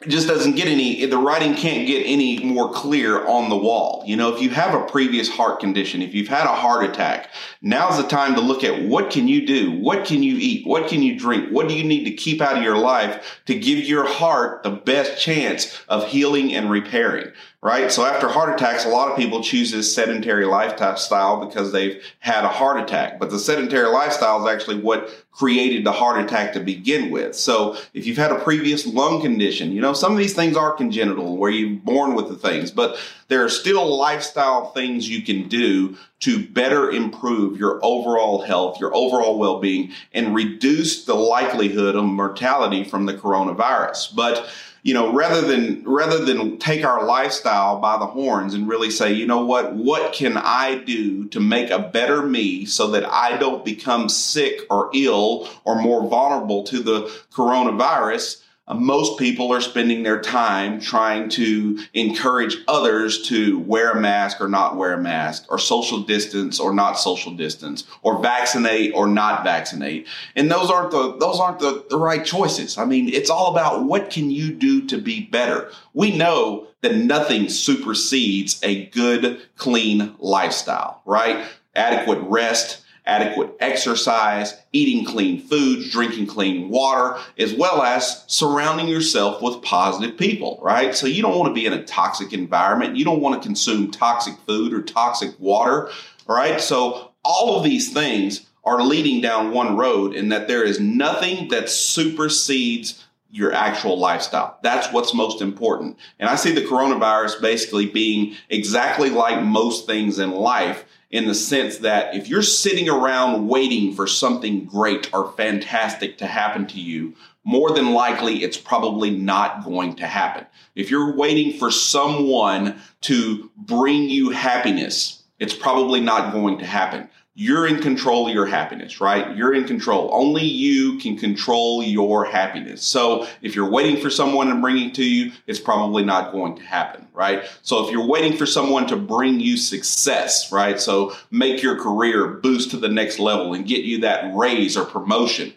just 0.08 0.28
doesn't 0.28 0.56
get 0.56 0.68
any 0.68 1.06
the 1.06 1.18
writing 1.18 1.54
can't 1.54 1.86
get 1.86 2.04
any 2.06 2.44
more 2.44 2.72
clear 2.72 3.26
on 3.28 3.50
the 3.50 3.58
wall. 3.58 4.04
You 4.06 4.16
know 4.16 4.34
if 4.34 4.42
you 4.42 4.50
have 4.50 4.74
a 4.74 4.86
previous 4.86 5.30
heart 5.30 5.60
condition 5.60 6.02
if 6.02 6.14
you've 6.14 6.28
had 6.28 6.46
a 6.46 6.56
heart 6.56 6.84
attack 6.86 7.30
now's 7.62 7.98
the 7.98 8.08
time 8.08 8.36
to 8.36 8.42
look 8.42 8.64
at 8.64 8.84
what 8.84 9.12
can 9.12 9.28
you 9.28 9.46
do? 9.46 9.72
What 9.72 10.06
can 10.06 10.24
you 10.24 10.36
eat? 10.38 10.66
What 10.66 10.88
can 10.88 11.04
you 11.04 11.18
drink? 11.18 11.50
What 11.52 11.68
do 11.68 11.76
you 11.76 11.84
need 11.84 12.06
to 12.06 12.12
keep 12.12 12.42
out 12.42 12.58
of 12.58 12.64
your 12.64 12.78
life 12.78 13.42
to 13.46 13.58
give 13.58 13.80
your 13.80 14.06
heart 14.06 14.64
the 14.64 14.72
best 14.72 15.22
chance 15.22 15.82
of 15.88 16.08
healing 16.08 16.54
and 16.54 16.72
repairing 16.72 17.32
right? 17.64 17.92
So 17.92 18.04
after 18.04 18.28
heart 18.28 18.54
attacks, 18.56 18.86
a 18.86 18.90
lot 18.90 19.12
of 19.12 19.18
people 19.18 19.44
choose 19.44 19.72
this 19.72 19.94
sedentary 19.94 20.46
lifestyle 20.46 21.46
because 21.46 21.72
they've 21.72 22.04
had 22.20 22.44
a 22.44 22.50
heart 22.50 22.82
attack. 22.82 23.20
But 23.20 23.30
the 23.30 23.38
sedentary 23.38 23.88
lifestyle 23.88 24.42
is 24.42 24.52
actually 24.52 24.80
what 24.80 25.12
created 25.32 25.86
the 25.86 25.92
heart 25.92 26.20
attack 26.24 26.54
to 26.54 26.60
begin 26.60 27.12
with. 27.12 27.36
So 27.36 27.78
if 27.94 28.08
you've 28.08 28.18
had 28.18 28.32
a 28.32 28.40
previous 28.40 28.88
lung 28.88 29.22
condition, 29.22 29.72
you 29.72 29.80
know, 29.80 29.94
some 29.94 30.12
of 30.12 30.18
these 30.18 30.34
things 30.34 30.58
are 30.58 30.74
congenital 30.74 31.38
where 31.38 31.52
you're 31.52 31.80
born 31.80 32.16
with 32.16 32.30
the 32.30 32.36
things, 32.36 32.72
but 32.72 32.98
there 33.28 33.46
are 33.46 33.50
still 33.50 33.96
lifestyle 33.96 34.72
things 34.72 35.08
you 35.08 35.22
can 35.22 35.48
do 35.48 35.96
to 36.22 36.48
better 36.48 36.90
improve 36.90 37.60
your 37.60 37.80
overall 37.84 38.42
health, 38.42 38.80
your 38.80 38.94
overall 38.96 39.38
well-being, 39.38 39.92
and 40.14 40.36
reduce 40.36 41.06
the 41.06 41.16
likelihood 41.16 41.96
of 41.96 42.04
mortality 42.06 42.84
from 42.84 43.06
the 43.06 43.14
coronavirus. 43.14 44.16
But 44.16 44.50
you 44.84 44.94
know, 44.96 45.14
rather 45.14 45.42
than 45.42 45.84
rather 45.84 46.26
than 46.26 46.58
take 46.58 46.84
our 46.84 47.06
lifestyle 47.06 47.80
by 47.80 47.98
the 47.98 48.08
horns 48.08 48.54
and 48.54 48.68
really 48.68 48.90
say, 48.90 49.14
you 49.14 49.28
know 49.28 49.46
what, 49.46 49.74
what 49.74 50.14
can 50.14 50.38
I 50.38 50.76
do 50.84 51.28
to 51.30 51.40
make 51.40 51.70
a 51.70 51.80
better 51.80 52.24
me 52.24 52.66
so 52.66 52.88
that 52.92 53.06
I 53.06 53.38
don't 53.38 53.64
become 53.64 54.10
sick 54.10 54.62
or 54.70 54.90
ill 54.94 55.48
or 55.66 55.80
more 55.80 56.08
vulnerable 56.08 56.64
to 56.66 56.82
the 56.82 57.02
coronavirus? 57.32 58.41
Uh, 58.68 58.76
most 58.76 59.18
people 59.18 59.52
are 59.52 59.60
spending 59.60 60.04
their 60.04 60.22
time 60.22 60.80
trying 60.80 61.28
to 61.28 61.80
encourage 61.94 62.58
others 62.68 63.24
to 63.24 63.60
wear 63.60 63.92
a 63.92 64.00
mask 64.00 64.40
or 64.40 64.48
not 64.48 64.78
wear 64.78 64.94
a 64.94 65.02
mask, 65.02 65.46
or 65.50 65.58
social 65.58 66.04
distance 66.04 66.60
or 66.60 66.74
not 66.74 66.94
social 66.94 67.34
distance, 67.34 67.86
or 68.04 68.22
vaccinate 68.22 68.94
or 68.94 69.08
not 69.08 69.44
vaccinate. 69.44 70.08
And 70.36 70.52
those 70.52 70.70
aren't 70.70 70.92
the 70.92 71.18
those 71.18 71.40
aren't 71.40 71.60
the, 71.60 71.86
the 71.90 71.98
right 71.98 72.24
choices. 72.24 72.78
I 72.78 72.86
mean, 72.86 73.10
it's 73.10 73.30
all 73.30 73.52
about 73.52 73.86
what 73.86 74.12
can 74.12 74.30
you 74.30 74.54
do 74.54 74.86
to 74.88 74.98
be 74.98 75.22
better. 75.22 75.72
We 75.94 76.16
know 76.16 76.68
that 76.82 76.96
nothing 76.96 77.50
supersedes 77.50 78.60
a 78.64 78.86
good, 78.88 79.42
clean 79.56 80.16
lifestyle, 80.20 81.02
right? 81.06 81.46
Adequate 81.76 82.20
rest, 82.22 82.81
adequate 83.06 83.56
exercise, 83.60 84.56
eating 84.72 85.06
clean 85.06 85.42
foods, 85.42 85.92
drinking 85.92 86.28
clean 86.28 86.70
water, 86.70 87.20
as 87.38 87.54
well 87.54 87.82
as 87.82 88.24
surrounding 88.28 88.88
yourself 88.88 89.42
with 89.42 89.62
positive 89.62 90.18
people, 90.18 90.60
right? 90.62 90.96
So 90.96 91.08
you 91.08 91.22
don't 91.22 91.38
want 91.38 91.50
to 91.50 91.60
be 91.60 91.66
in 91.66 91.74
a 91.74 91.84
toxic 91.84 92.32
environment. 92.34 92.96
You 92.96 93.06
don't 93.06 93.22
want 93.22 93.42
to 93.42 93.48
consume 93.48 93.92
toxic 93.92 94.36
food 94.46 94.74
or 94.74 94.82
toxic 94.82 95.32
water, 95.40 95.90
right? 96.28 96.62
So 96.62 97.12
all 97.24 97.58
of 97.58 97.64
these 97.64 97.92
things 97.92 98.46
are 98.64 98.82
leading 98.82 99.22
down 99.22 99.52
one 99.52 99.76
road 99.76 100.16
and 100.16 100.32
that 100.32 100.48
there 100.48 100.64
is 100.64 100.80
nothing 100.80 101.48
that 101.50 101.70
supersedes 101.70 103.04
your 103.32 103.54
actual 103.54 103.98
lifestyle. 103.98 104.60
That's 104.62 104.92
what's 104.92 105.14
most 105.14 105.42
important. 105.42 105.98
And 106.20 106.30
I 106.30 106.36
see 106.36 106.52
the 106.52 106.62
coronavirus 106.62 107.42
basically 107.42 107.88
being 107.88 108.36
exactly 108.50 109.10
like 109.10 109.42
most 109.42 109.88
things 109.88 110.20
in 110.20 110.32
life 110.32 110.86
in 111.12 111.28
the 111.28 111.36
sense 111.36 111.80
that 111.80 112.16
if 112.16 112.30
you're 112.30 112.42
sitting 112.42 112.90
around 112.90 113.48
waiting 113.48 113.94
for 113.94 114.08
something 114.08 114.66
great 114.66 115.14
or 115.14 115.34
fantastic 115.34 116.18
to 116.18 116.26
happen 116.26 116.66
to 116.68 116.80
you, 116.80 117.14
more 117.44 117.72
than 117.72 117.94
likely 117.94 118.44
it's 118.44 118.58
probably 118.58 119.10
not 119.10 119.64
going 119.66 119.96
to 119.96 120.08
happen. 120.08 120.46
If 120.76 120.90
you're 120.90 121.16
waiting 121.16 121.60
for 121.60 121.70
someone 121.70 122.80
to 123.02 123.52
bring 123.58 124.10
you 124.10 124.30
happiness, 124.30 125.22
it's 125.40 125.56
probably 125.56 126.00
not 126.00 126.32
going 126.32 126.60
to 126.60 126.66
happen. 126.66 127.10
You're 127.34 127.66
in 127.66 127.82
control 127.82 128.28
of 128.28 128.34
your 128.34 128.46
happiness, 128.46 129.00
right? 129.00 129.36
You're 129.38 129.54
in 129.54 129.64
control. 129.66 130.10
Only 130.12 130.44
you 130.44 130.98
can 130.98 131.18
control 131.18 131.82
your 131.82 132.26
happiness. 132.26 132.84
So 132.84 133.26
if 133.42 133.56
you're 133.56 133.70
waiting 133.70 134.02
for 134.02 134.10
someone 134.10 134.48
to 134.48 134.56
bring 134.56 134.78
it 134.78 134.96
to 134.96 135.04
you, 135.04 135.32
it's 135.48 135.60
probably 135.60 136.04
not 136.04 136.34
going 136.34 136.58
to 136.58 136.64
happen, 136.64 137.08
right? 137.14 137.44
So 137.62 137.86
if 137.86 137.92
you're 137.92 138.06
waiting 138.06 138.36
for 138.36 138.46
someone 138.46 138.86
to 138.88 138.98
bring 138.98 139.40
you 139.40 139.56
success, 139.56 140.52
right? 140.52 140.78
So 140.78 141.16
make 141.32 141.64
your 141.64 141.82
career 141.82 142.28
boost 142.28 142.72
to 142.72 142.78
the 142.78 142.90
next 142.90 143.18
level 143.18 143.54
and 143.54 143.66
get 143.66 143.86
you 143.86 144.02
that 144.02 144.36
raise 144.36 144.76
or 144.76 144.84
promotion. 144.84 145.54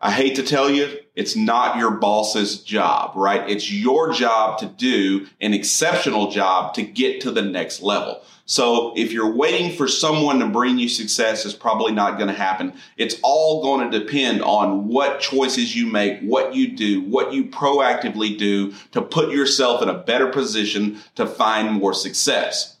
I 0.00 0.10
hate 0.10 0.34
to 0.36 0.42
tell 0.42 0.68
you, 0.68 0.98
it's 1.14 1.36
not 1.36 1.78
your 1.78 1.92
boss's 1.92 2.60
job, 2.62 3.12
right? 3.14 3.48
It's 3.48 3.70
your 3.70 4.12
job 4.12 4.58
to 4.58 4.66
do 4.66 5.26
an 5.40 5.54
exceptional 5.54 6.30
job 6.30 6.74
to 6.74 6.82
get 6.82 7.20
to 7.22 7.30
the 7.30 7.42
next 7.42 7.82
level. 7.82 8.22
So 8.46 8.92
if 8.94 9.12
you're 9.12 9.34
waiting 9.34 9.74
for 9.74 9.88
someone 9.88 10.38
to 10.40 10.46
bring 10.46 10.78
you 10.78 10.88
success, 10.88 11.46
it's 11.46 11.54
probably 11.54 11.92
not 11.92 12.18
going 12.18 12.28
to 12.28 12.34
happen. 12.34 12.74
It's 12.98 13.16
all 13.22 13.62
going 13.62 13.90
to 13.90 13.98
depend 13.98 14.42
on 14.42 14.88
what 14.88 15.20
choices 15.20 15.74
you 15.74 15.86
make, 15.86 16.20
what 16.20 16.54
you 16.54 16.76
do, 16.76 17.00
what 17.02 17.32
you 17.32 17.46
proactively 17.46 18.36
do 18.36 18.74
to 18.92 19.00
put 19.00 19.30
yourself 19.30 19.82
in 19.82 19.88
a 19.88 19.94
better 19.96 20.26
position 20.26 20.98
to 21.14 21.26
find 21.26 21.72
more 21.72 21.94
success. 21.94 22.76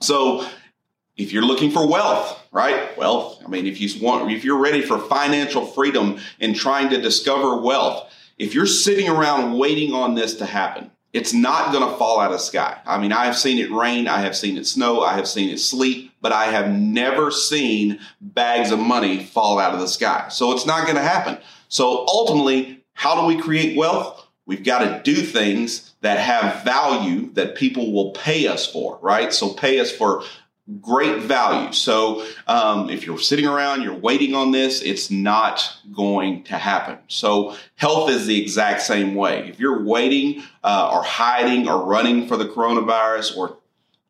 So 0.00 0.46
if 1.16 1.32
you're 1.32 1.44
looking 1.44 1.70
for 1.70 1.86
wealth, 1.86 2.40
right? 2.50 2.96
Wealth. 2.96 3.42
I 3.44 3.48
mean, 3.48 3.66
if 3.66 3.80
you 3.80 3.88
want, 4.02 4.30
if 4.32 4.44
you're 4.44 4.60
ready 4.60 4.82
for 4.82 4.98
financial 4.98 5.64
freedom 5.64 6.18
and 6.40 6.56
trying 6.56 6.90
to 6.90 7.00
discover 7.00 7.60
wealth, 7.60 8.10
if 8.38 8.54
you're 8.54 8.66
sitting 8.66 9.08
around 9.08 9.56
waiting 9.56 9.92
on 9.92 10.14
this 10.14 10.34
to 10.36 10.46
happen, 10.46 10.90
it's 11.12 11.32
not 11.32 11.72
going 11.72 11.88
to 11.88 11.96
fall 11.96 12.18
out 12.18 12.32
of 12.32 12.40
sky. 12.40 12.80
I 12.84 12.98
mean, 12.98 13.12
I 13.12 13.26
have 13.26 13.38
seen 13.38 13.58
it 13.58 13.70
rain, 13.70 14.08
I 14.08 14.18
have 14.22 14.36
seen 14.36 14.56
it 14.56 14.66
snow, 14.66 15.02
I 15.02 15.14
have 15.14 15.28
seen 15.28 15.48
it 15.48 15.58
sleet, 15.58 16.10
but 16.20 16.32
I 16.32 16.46
have 16.46 16.72
never 16.72 17.30
seen 17.30 18.00
bags 18.20 18.72
of 18.72 18.80
money 18.80 19.22
fall 19.22 19.60
out 19.60 19.74
of 19.74 19.80
the 19.80 19.86
sky. 19.86 20.26
So 20.30 20.50
it's 20.50 20.66
not 20.66 20.82
going 20.84 20.96
to 20.96 21.02
happen. 21.02 21.38
So 21.68 22.04
ultimately, 22.08 22.84
how 22.94 23.20
do 23.20 23.26
we 23.28 23.40
create 23.40 23.76
wealth? 23.76 24.26
We've 24.46 24.64
got 24.64 24.80
to 24.80 25.00
do 25.04 25.22
things 25.22 25.94
that 26.00 26.18
have 26.18 26.64
value 26.64 27.32
that 27.34 27.54
people 27.54 27.92
will 27.92 28.10
pay 28.10 28.48
us 28.48 28.70
for, 28.70 28.98
right? 29.00 29.32
So 29.32 29.54
pay 29.54 29.78
us 29.78 29.92
for 29.92 30.24
great 30.80 31.22
value. 31.22 31.72
So 31.72 32.26
um, 32.46 32.88
if 32.88 33.06
you're 33.06 33.18
sitting 33.18 33.46
around, 33.46 33.82
you're 33.82 33.94
waiting 33.94 34.34
on 34.34 34.50
this, 34.50 34.80
it's 34.80 35.10
not 35.10 35.76
going 35.92 36.44
to 36.44 36.56
happen. 36.56 36.98
So 37.08 37.56
health 37.74 38.08
is 38.10 38.26
the 38.26 38.40
exact 38.40 38.82
same 38.82 39.14
way. 39.14 39.48
If 39.48 39.60
you're 39.60 39.84
waiting 39.84 40.42
uh, 40.62 40.90
or 40.94 41.02
hiding 41.02 41.68
or 41.68 41.84
running 41.84 42.26
for 42.26 42.36
the 42.36 42.46
coronavirus 42.46 43.36
or 43.36 43.58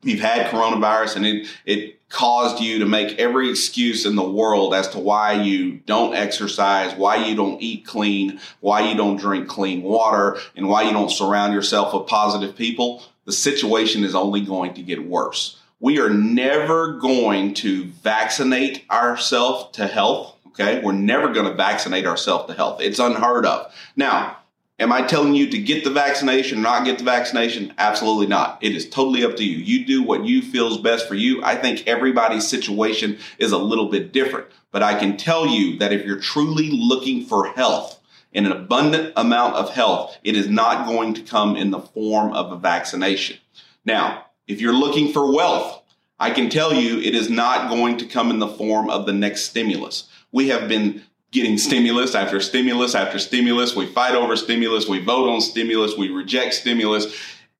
you've 0.03 0.21
had 0.21 0.51
coronavirus 0.51 1.17
and 1.17 1.27
it, 1.27 1.49
it 1.67 2.09
caused 2.09 2.63
you 2.63 2.79
to 2.79 2.87
make 2.87 3.19
every 3.19 3.51
excuse 3.51 4.07
in 4.07 4.15
the 4.15 4.23
world 4.23 4.75
as 4.75 4.87
to 4.91 5.01
why 5.01 5.33
you 5.33 5.73
don't 5.87 6.15
exercise, 6.15 6.95
why 6.95 7.17
you 7.17 7.35
don't 7.35 7.61
eat 7.61 7.85
clean, 7.85 8.39
why 8.61 8.89
you 8.89 8.97
don't 8.97 9.17
drink 9.17 9.49
clean 9.49 9.83
water, 9.83 10.39
and 10.55 10.69
why 10.69 10.83
you 10.83 10.93
don't 10.93 11.11
surround 11.11 11.53
yourself 11.53 11.93
with 11.93 12.07
positive 12.07 12.55
people, 12.55 13.03
the 13.25 13.33
situation 13.33 14.05
is 14.05 14.15
only 14.15 14.41
going 14.41 14.75
to 14.75 14.83
get 14.83 15.05
worse 15.05 15.59
we 15.85 16.01
are 16.01 16.09
never 16.09 16.95
going 16.95 17.53
to 17.53 17.85
vaccinate 17.85 18.87
ourselves 18.91 19.77
to 19.77 19.87
health. 19.87 20.35
Okay. 20.47 20.81
We're 20.81 20.93
never 20.93 21.31
going 21.31 21.45
to 21.45 21.53
vaccinate 21.53 22.07
ourselves 22.07 22.47
to 22.47 22.55
health. 22.55 22.81
It's 22.81 22.99
unheard 22.99 23.45
of. 23.45 23.71
Now, 23.95 24.39
am 24.79 24.95
I 24.95 25.03
telling 25.03 25.35
you 25.35 25.47
to 25.51 25.59
get 25.59 25.85
the 25.85 25.91
vaccination 25.91 26.61
or 26.61 26.63
not 26.63 26.87
get 26.87 26.97
the 26.97 27.05
vaccination? 27.05 27.75
Absolutely 27.77 28.29
not. 28.29 28.57
It 28.63 28.75
is 28.75 28.89
totally 28.89 29.27
up 29.27 29.37
to 29.37 29.45
you. 29.45 29.59
You 29.59 29.85
do 29.85 30.03
what 30.03 30.25
you 30.25 30.41
feel 30.41 30.69
is 30.69 30.79
best 30.79 31.07
for 31.07 31.17
you. 31.17 31.45
I 31.45 31.55
think 31.55 31.87
everybody's 31.87 32.49
situation 32.49 33.19
is 33.37 33.53
a 33.53 33.59
little 33.59 33.91
bit 33.91 34.11
different, 34.11 34.47
but 34.71 34.83
I 34.83 34.99
can 34.99 35.19
tell 35.19 35.47
you 35.47 35.79
that 35.81 35.93
if 35.93 36.07
you're 36.07 36.19
truly 36.19 36.71
looking 36.71 37.27
for 37.27 37.49
health, 37.49 38.01
in 38.33 38.47
an 38.47 38.53
abundant 38.53 39.13
amount 39.17 39.57
of 39.57 39.75
health, 39.75 40.17
it 40.25 40.35
is 40.35 40.49
not 40.49 40.87
going 40.87 41.13
to 41.13 41.21
come 41.21 41.57
in 41.57 41.71
the 41.71 41.79
form 41.79 42.33
of 42.33 42.51
a 42.51 42.57
vaccination. 42.57 43.37
Now, 43.85 44.25
if 44.47 44.61
you're 44.61 44.75
looking 44.75 45.13
for 45.13 45.33
wealth, 45.33 45.83
I 46.19 46.31
can 46.31 46.49
tell 46.49 46.73
you 46.73 47.01
it 47.01 47.15
is 47.15 47.29
not 47.29 47.71
going 47.71 47.97
to 47.99 48.07
come 48.07 48.31
in 48.31 48.39
the 48.39 48.49
form 48.49 48.89
of 48.89 49.07
the 49.07 49.13
next 49.13 49.43
stimulus. 49.43 50.09
We 50.33 50.49
have 50.49 50.69
been 50.69 51.03
getting 51.33 51.59
stimulus 51.59 52.15
after 52.15 52.41
stimulus 52.41 52.95
after 52.95 53.19
stimulus. 53.19 53.75
We 53.75 53.87
fight 53.87 54.15
over 54.15 54.37
stimulus. 54.37 54.89
We 54.89 55.05
vote 55.05 55.29
on 55.29 55.41
stimulus. 55.41 55.97
We 55.97 56.09
reject 56.09 56.55
stimulus. 56.55 57.15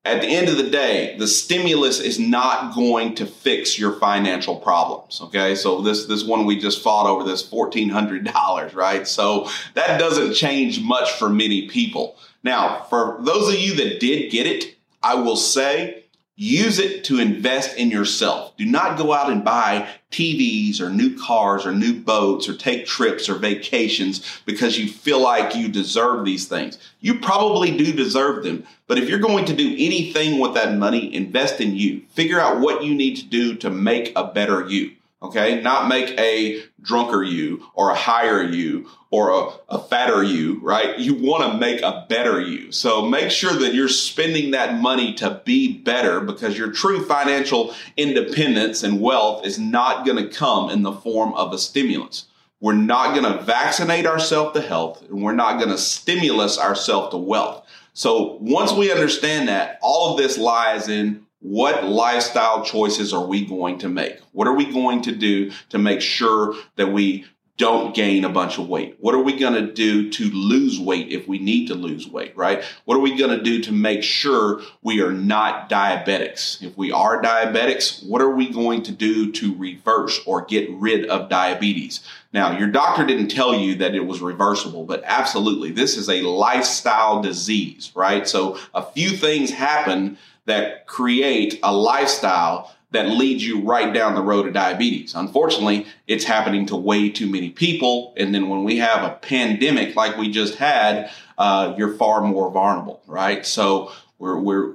At 0.05 0.21
the 0.21 0.29
end 0.29 0.49
of 0.49 0.59
the 0.59 0.71
day, 0.71 1.17
the 1.19 1.27
stimulus 1.27 1.99
is 1.99 2.19
not 2.19 2.75
going 2.75 3.15
to 3.17 3.27
fix 3.27 3.79
your 3.79 3.93
financial 3.93 4.57
problems. 4.57 5.21
Okay. 5.23 5.55
So 5.55 5.81
this, 5.81 6.07
this 6.07 6.23
one 6.23 6.45
we 6.47 6.59
just 6.59 6.83
fought 6.83 7.07
over 7.07 7.25
this 7.25 7.49
$1,400, 7.49 8.75
right? 8.75 9.09
So 9.09 9.49
that 9.73 9.99
doesn't 9.99 10.35
change 10.35 10.81
much 10.81 11.11
for 11.13 11.29
many 11.29 11.69
people. 11.69 12.17
Now, 12.45 12.83
for 12.91 13.17
those 13.21 13.49
of 13.49 13.59
you 13.59 13.75
that 13.77 13.99
did 13.99 14.31
get 14.31 14.47
it, 14.47 14.77
I 15.03 15.15
will 15.17 15.37
say 15.37 16.04
Use 16.37 16.81
it 16.81 17.05
to 17.05 17.21
invest 17.21 17.77
in 17.77 17.93
yourself. 17.93 18.57
Do 18.57 18.67
not 18.67 18.99
go 18.99 19.13
out 19.13 19.31
and 19.31 19.45
buy 19.45 19.89
TVs 20.11 20.81
or 20.81 20.91
new 20.91 21.17
cars 21.17 21.65
or 21.65 21.71
new 21.71 21.95
boats 21.95 22.49
or 22.49 22.57
take 22.57 22.87
trips 22.87 23.29
or 23.29 23.35
vacations 23.35 24.41
because 24.45 24.77
you 24.77 24.89
feel 24.89 25.21
like 25.21 25.55
you 25.55 25.69
deserve 25.69 26.25
these 26.25 26.49
things. 26.49 26.77
You 26.99 27.21
probably 27.21 27.77
do 27.77 27.93
deserve 27.93 28.43
them. 28.43 28.67
But 28.89 28.99
if 28.99 29.09
you're 29.09 29.21
going 29.21 29.45
to 29.45 29.55
do 29.55 29.77
anything 29.79 30.41
with 30.41 30.55
that 30.55 30.77
money, 30.77 31.15
invest 31.15 31.61
in 31.61 31.77
you. 31.77 32.03
Figure 32.11 32.41
out 32.41 32.59
what 32.59 32.83
you 32.83 32.97
need 32.97 33.15
to 33.17 33.25
do 33.25 33.55
to 33.57 33.71
make 33.71 34.13
a 34.17 34.25
better 34.25 34.67
you. 34.67 34.91
Okay. 35.25 35.63
Not 35.63 35.89
make 35.89 36.19
a 36.19 36.63
drunker 36.83 37.23
you 37.23 37.65
or 37.75 37.91
a 37.91 37.95
higher 37.95 38.43
you 38.43 38.89
or 39.11 39.31
a, 39.31 39.77
a 39.77 39.79
fatter 39.79 40.23
you, 40.23 40.61
right? 40.61 40.99
You 40.99 41.15
want 41.15 41.51
to 41.51 41.59
make 41.59 41.81
a 41.83 42.05
better 42.09 42.41
you. 42.41 42.73
So 42.73 43.07
make 43.07 43.31
sure 43.31 43.53
that 43.55 43.73
you're 43.73 43.89
spending 43.89 44.51
that 44.51 44.81
money 44.81 45.15
to 45.15 45.41
be 45.45 45.79
better 45.79 46.21
because 46.21 46.59
your 46.59 46.73
true 46.73 47.05
financial 47.05 47.75
independence 47.97 48.83
and 48.83 49.01
wealth 49.01 49.47
is 49.47 49.59
not 49.59 50.05
going 50.05 50.19
to 50.19 50.35
come 50.35 50.69
in 50.69 50.83
the 50.83 50.93
form 50.93 51.33
of 51.35 51.53
a 51.53 51.59
stimulus. 51.59 52.27
We're 52.61 52.73
not 52.75 53.15
going 53.15 53.31
to 53.31 53.43
vaccinate 53.43 54.07
ourselves 54.07 54.55
to 54.55 54.67
health 54.67 55.03
and 55.09 55.23
we're 55.23 55.33
not 55.33 55.59
going 55.59 55.71
to 55.71 55.79
stimulus 55.79 56.59
ourselves 56.59 57.11
to 57.13 57.17
wealth. 57.17 57.67
So 57.93 58.39
once 58.41 58.73
we 58.73 58.91
understand 58.91 59.49
that, 59.49 59.79
all 59.81 60.13
of 60.13 60.19
this 60.19 60.37
lies 60.37 60.89
in 60.89 61.25
what 61.45 61.85
lifestyle 61.85 62.65
choices 62.65 63.13
are 63.13 63.27
we 63.27 63.45
going 63.45 63.77
to 63.77 63.89
make? 63.91 64.19
What 64.33 64.49
are 64.49 64.55
we 64.55 64.65
going 64.73 65.03
to 65.03 65.13
do 65.13 65.53
to 65.69 65.79
make 65.79 66.01
sure 66.01 66.55
that 66.77 66.91
we 66.91 67.27
don't 67.59 67.95
gain 67.95 68.25
a 68.25 68.31
bunch 68.31 68.59
of 68.59 68.67
weight? 68.67 68.97
What 68.99 69.15
are 69.15 69.23
we 69.23 69.39
going 69.39 69.53
to 69.53 69.71
do 69.71 70.11
to 70.11 70.31
lose 70.31 70.81
weight 70.81 71.13
if 71.13 71.29
we 71.29 71.39
need 71.39 71.69
to 71.69 71.75
lose 71.75 72.09
weight, 72.09 72.35
right? 72.35 72.65
What 72.87 72.97
are 72.97 73.01
we 73.01 73.15
going 73.15 73.37
to 73.37 73.45
do 73.45 73.61
to 73.61 73.73
make 73.73 74.03
sure 74.03 74.63
we 74.83 75.03
are 75.03 75.13
not 75.13 75.69
diabetics? 75.69 76.63
If 76.63 76.79
we 76.79 76.91
are 76.91 77.21
diabetics, 77.21 78.09
what 78.09 78.23
are 78.23 78.35
we 78.35 78.51
going 78.51 78.83
to 78.85 78.93
do 78.93 79.31
to 79.33 79.55
reverse 79.55 80.19
or 80.25 80.47
get 80.47 80.71
rid 80.71 81.05
of 81.11 81.29
diabetes? 81.29 82.01
Now, 82.33 82.59
your 82.59 82.69
doctor 82.69 83.05
didn't 83.05 83.29
tell 83.29 83.55
you 83.55 83.75
that 83.77 83.95
it 83.95 84.07
was 84.07 84.23
reversible, 84.23 84.85
but 84.87 85.03
absolutely, 85.05 85.73
this 85.73 85.99
is 85.99 86.09
a 86.09 86.23
lifestyle 86.23 87.21
disease, 87.21 87.93
right? 87.95 88.27
So 88.27 88.59
a 88.73 88.83
few 88.83 89.11
things 89.11 89.51
happen 89.51 90.17
that 90.47 90.87
create 90.87 91.59
a 91.63 91.75
lifestyle 91.75 92.75
that 92.91 93.09
leads 93.09 93.45
you 93.45 93.61
right 93.63 93.93
down 93.93 94.15
the 94.15 94.23
road 94.23 94.45
to 94.45 94.53
diabetes. 94.53 95.15
Unfortunately, 95.15 95.87
it's 96.07 96.25
happening 96.25 96.65
to 96.67 96.77
way 96.77 97.11
too 97.11 97.29
many 97.29 97.51
people. 97.51 98.15
And 98.17 98.35
then 98.35 98.49
when 98.49 98.63
we 98.63 98.79
have 98.79 99.03
a 99.03 99.17
pandemic 99.17 99.97
like 99.97 100.17
we 100.17 100.31
just 100.31 100.55
had, 100.55 101.11
uh, 101.37 101.75
you're 101.77 101.95
far 101.95 102.21
more 102.21 102.51
vulnerable, 102.51 103.03
right? 103.07 103.45
So 103.45 103.91
we're, 104.19 104.39
we're, 104.39 104.75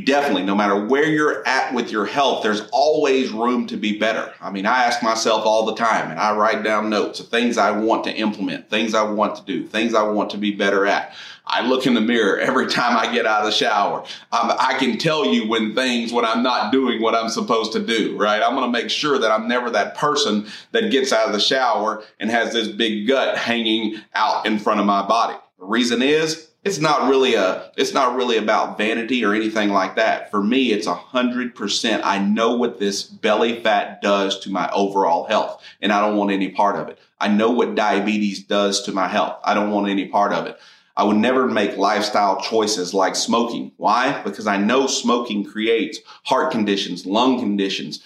definitely, 0.00 0.44
no 0.44 0.54
matter 0.54 0.86
where 0.86 1.04
you're 1.04 1.46
at 1.46 1.74
with 1.74 1.90
your 1.90 2.06
health, 2.06 2.42
there's 2.42 2.62
always 2.72 3.30
room 3.30 3.66
to 3.66 3.76
be 3.76 3.98
better. 3.98 4.32
I 4.40 4.50
mean, 4.50 4.64
I 4.64 4.84
ask 4.84 5.02
myself 5.02 5.44
all 5.44 5.66
the 5.66 5.74
time 5.74 6.10
and 6.10 6.18
I 6.18 6.34
write 6.34 6.62
down 6.62 6.88
notes 6.88 7.20
of 7.20 7.28
things 7.28 7.58
I 7.58 7.70
want 7.72 8.04
to 8.04 8.12
implement, 8.12 8.70
things 8.70 8.94
I 8.94 9.02
want 9.02 9.36
to 9.36 9.44
do, 9.44 9.66
things 9.66 9.94
I 9.94 10.02
want 10.02 10.30
to 10.30 10.38
be 10.38 10.52
better 10.52 10.86
at. 10.86 11.14
I 11.44 11.66
look 11.66 11.86
in 11.86 11.94
the 11.94 12.00
mirror 12.00 12.38
every 12.38 12.66
time 12.66 12.96
I 12.96 13.12
get 13.12 13.26
out 13.26 13.40
of 13.40 13.46
the 13.46 13.52
shower. 13.52 14.00
Um, 14.30 14.52
I 14.58 14.76
can 14.78 14.98
tell 14.98 15.26
you 15.26 15.48
when 15.48 15.74
things, 15.74 16.12
when 16.12 16.24
I'm 16.24 16.42
not 16.42 16.72
doing 16.72 17.02
what 17.02 17.14
I'm 17.14 17.28
supposed 17.28 17.72
to 17.72 17.84
do, 17.84 18.16
right? 18.16 18.42
I'm 18.42 18.54
going 18.54 18.70
to 18.70 18.78
make 18.78 18.90
sure 18.90 19.18
that 19.18 19.30
I'm 19.30 19.48
never 19.48 19.70
that 19.70 19.96
person 19.96 20.46
that 20.70 20.90
gets 20.90 21.12
out 21.12 21.26
of 21.26 21.32
the 21.32 21.40
shower 21.40 22.04
and 22.20 22.30
has 22.30 22.52
this 22.52 22.68
big 22.68 23.08
gut 23.08 23.36
hanging 23.36 23.96
out 24.14 24.46
in 24.46 24.58
front 24.58 24.80
of 24.80 24.86
my 24.86 25.06
body. 25.06 25.36
The 25.58 25.66
reason 25.66 26.02
is 26.02 26.48
it's 26.64 26.78
not 26.78 27.08
really 27.08 27.34
a 27.34 27.72
it's 27.76 27.92
not 27.92 28.14
really 28.16 28.36
about 28.36 28.78
vanity 28.78 29.24
or 29.24 29.34
anything 29.34 29.70
like 29.70 29.96
that 29.96 30.30
for 30.30 30.42
me 30.42 30.70
it's 30.70 30.86
a 30.86 30.94
hundred 30.94 31.54
percent 31.54 32.02
i 32.04 32.18
know 32.18 32.54
what 32.54 32.78
this 32.78 33.02
belly 33.02 33.60
fat 33.62 34.00
does 34.00 34.38
to 34.38 34.50
my 34.50 34.70
overall 34.70 35.24
health 35.24 35.62
and 35.80 35.92
i 35.92 36.00
don't 36.00 36.16
want 36.16 36.30
any 36.30 36.48
part 36.48 36.76
of 36.76 36.88
it 36.88 36.98
i 37.20 37.26
know 37.26 37.50
what 37.50 37.74
diabetes 37.74 38.44
does 38.44 38.82
to 38.82 38.92
my 38.92 39.08
health 39.08 39.38
i 39.44 39.54
don't 39.54 39.70
want 39.70 39.88
any 39.88 40.06
part 40.06 40.32
of 40.32 40.46
it 40.46 40.58
I 40.96 41.04
would 41.04 41.16
never 41.16 41.46
make 41.46 41.76
lifestyle 41.76 42.40
choices 42.40 42.92
like 42.92 43.16
smoking. 43.16 43.72
Why? 43.76 44.22
Because 44.22 44.46
I 44.46 44.58
know 44.58 44.86
smoking 44.86 45.44
creates 45.44 45.98
heart 46.24 46.52
conditions, 46.52 47.06
lung 47.06 47.38
conditions, 47.38 48.02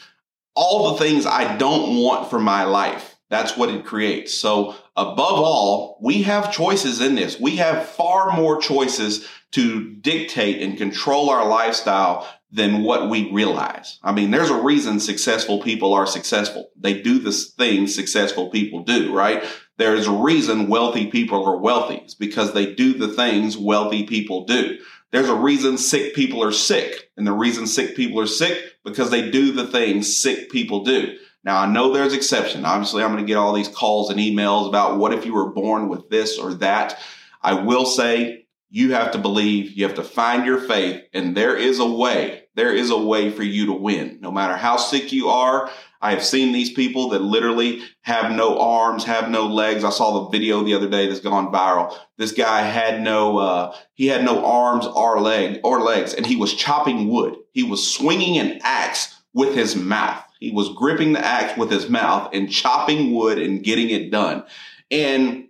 all 0.54 0.92
the 0.92 0.98
things 0.98 1.26
I 1.26 1.56
don't 1.56 1.96
want 2.02 2.30
for 2.30 2.38
my 2.38 2.64
life. 2.64 3.16
That's 3.28 3.56
what 3.56 3.70
it 3.70 3.84
creates. 3.84 4.32
So 4.32 4.76
above 4.96 5.38
all, 5.38 5.98
we 6.00 6.22
have 6.22 6.52
choices 6.52 7.00
in 7.00 7.16
this. 7.16 7.40
We 7.40 7.56
have 7.56 7.86
far 7.86 8.36
more 8.36 8.60
choices 8.60 9.26
to 9.52 9.90
dictate 9.96 10.62
and 10.62 10.78
control 10.78 11.30
our 11.30 11.48
lifestyle 11.48 12.28
than 12.52 12.82
what 12.82 13.10
we 13.10 13.30
realize. 13.32 13.98
I 14.02 14.12
mean, 14.12 14.30
there's 14.30 14.50
a 14.50 14.60
reason 14.60 15.00
successful 15.00 15.60
people 15.60 15.92
are 15.92 16.06
successful. 16.06 16.70
They 16.76 17.02
do 17.02 17.18
the 17.18 17.32
things 17.32 17.94
successful 17.94 18.50
people 18.50 18.84
do, 18.84 19.12
right? 19.12 19.44
There's 19.78 20.06
a 20.06 20.12
reason 20.12 20.68
wealthy 20.68 21.06
people 21.10 21.44
are 21.46 21.56
wealthy. 21.56 21.96
It's 21.96 22.14
because 22.14 22.52
they 22.52 22.74
do 22.74 22.94
the 22.94 23.08
things 23.08 23.58
wealthy 23.58 24.04
people 24.04 24.44
do. 24.44 24.78
There's 25.12 25.28
a 25.28 25.34
reason 25.34 25.78
sick 25.78 26.14
people 26.14 26.42
are 26.42 26.52
sick. 26.52 27.10
And 27.16 27.26
the 27.26 27.32
reason 27.32 27.66
sick 27.66 27.94
people 27.94 28.20
are 28.20 28.26
sick 28.26 28.58
because 28.84 29.10
they 29.10 29.30
do 29.30 29.52
the 29.52 29.66
things 29.66 30.16
sick 30.16 30.50
people 30.50 30.84
do. 30.84 31.16
Now, 31.44 31.60
I 31.60 31.66
know 31.66 31.92
there's 31.92 32.12
exception. 32.12 32.64
Obviously, 32.64 33.04
I'm 33.04 33.12
going 33.12 33.24
to 33.24 33.28
get 33.28 33.36
all 33.36 33.52
these 33.52 33.68
calls 33.68 34.10
and 34.10 34.18
emails 34.18 34.68
about 34.68 34.98
what 34.98 35.12
if 35.12 35.24
you 35.24 35.32
were 35.32 35.52
born 35.52 35.88
with 35.88 36.10
this 36.10 36.38
or 36.38 36.54
that. 36.54 36.98
I 37.40 37.54
will 37.54 37.86
say 37.86 38.46
you 38.68 38.92
have 38.94 39.12
to 39.12 39.18
believe, 39.18 39.72
you 39.72 39.86
have 39.86 39.94
to 39.96 40.02
find 40.02 40.44
your 40.44 40.58
faith, 40.58 41.04
and 41.12 41.36
there 41.36 41.56
is 41.56 41.78
a 41.78 41.86
way. 41.86 42.45
There 42.56 42.74
is 42.74 42.90
a 42.90 42.98
way 42.98 43.30
for 43.30 43.42
you 43.42 43.66
to 43.66 43.72
win. 43.74 44.18
No 44.22 44.32
matter 44.32 44.56
how 44.56 44.78
sick 44.78 45.12
you 45.12 45.28
are, 45.28 45.70
I 46.00 46.10
have 46.10 46.24
seen 46.24 46.52
these 46.52 46.72
people 46.72 47.10
that 47.10 47.20
literally 47.20 47.82
have 48.00 48.32
no 48.32 48.58
arms, 48.58 49.04
have 49.04 49.30
no 49.30 49.46
legs. 49.46 49.84
I 49.84 49.90
saw 49.90 50.24
the 50.24 50.30
video 50.30 50.62
the 50.62 50.72
other 50.74 50.88
day 50.88 51.06
that's 51.06 51.20
gone 51.20 51.52
viral. 51.52 51.94
This 52.16 52.32
guy 52.32 52.62
had 52.62 53.02
no, 53.02 53.38
uh, 53.38 53.76
he 53.92 54.06
had 54.06 54.24
no 54.24 54.44
arms 54.44 54.86
or 54.86 55.20
leg 55.20 55.60
or 55.64 55.82
legs, 55.82 56.14
and 56.14 56.24
he 56.24 56.36
was 56.36 56.54
chopping 56.54 57.08
wood. 57.08 57.36
He 57.52 57.62
was 57.62 57.92
swinging 57.94 58.38
an 58.38 58.58
axe 58.62 59.14
with 59.34 59.54
his 59.54 59.76
mouth. 59.76 60.24
He 60.40 60.50
was 60.50 60.70
gripping 60.74 61.12
the 61.12 61.24
axe 61.24 61.58
with 61.58 61.70
his 61.70 61.90
mouth 61.90 62.30
and 62.32 62.50
chopping 62.50 63.14
wood 63.14 63.38
and 63.38 63.62
getting 63.62 63.90
it 63.90 64.10
done. 64.10 64.44
And 64.90 65.48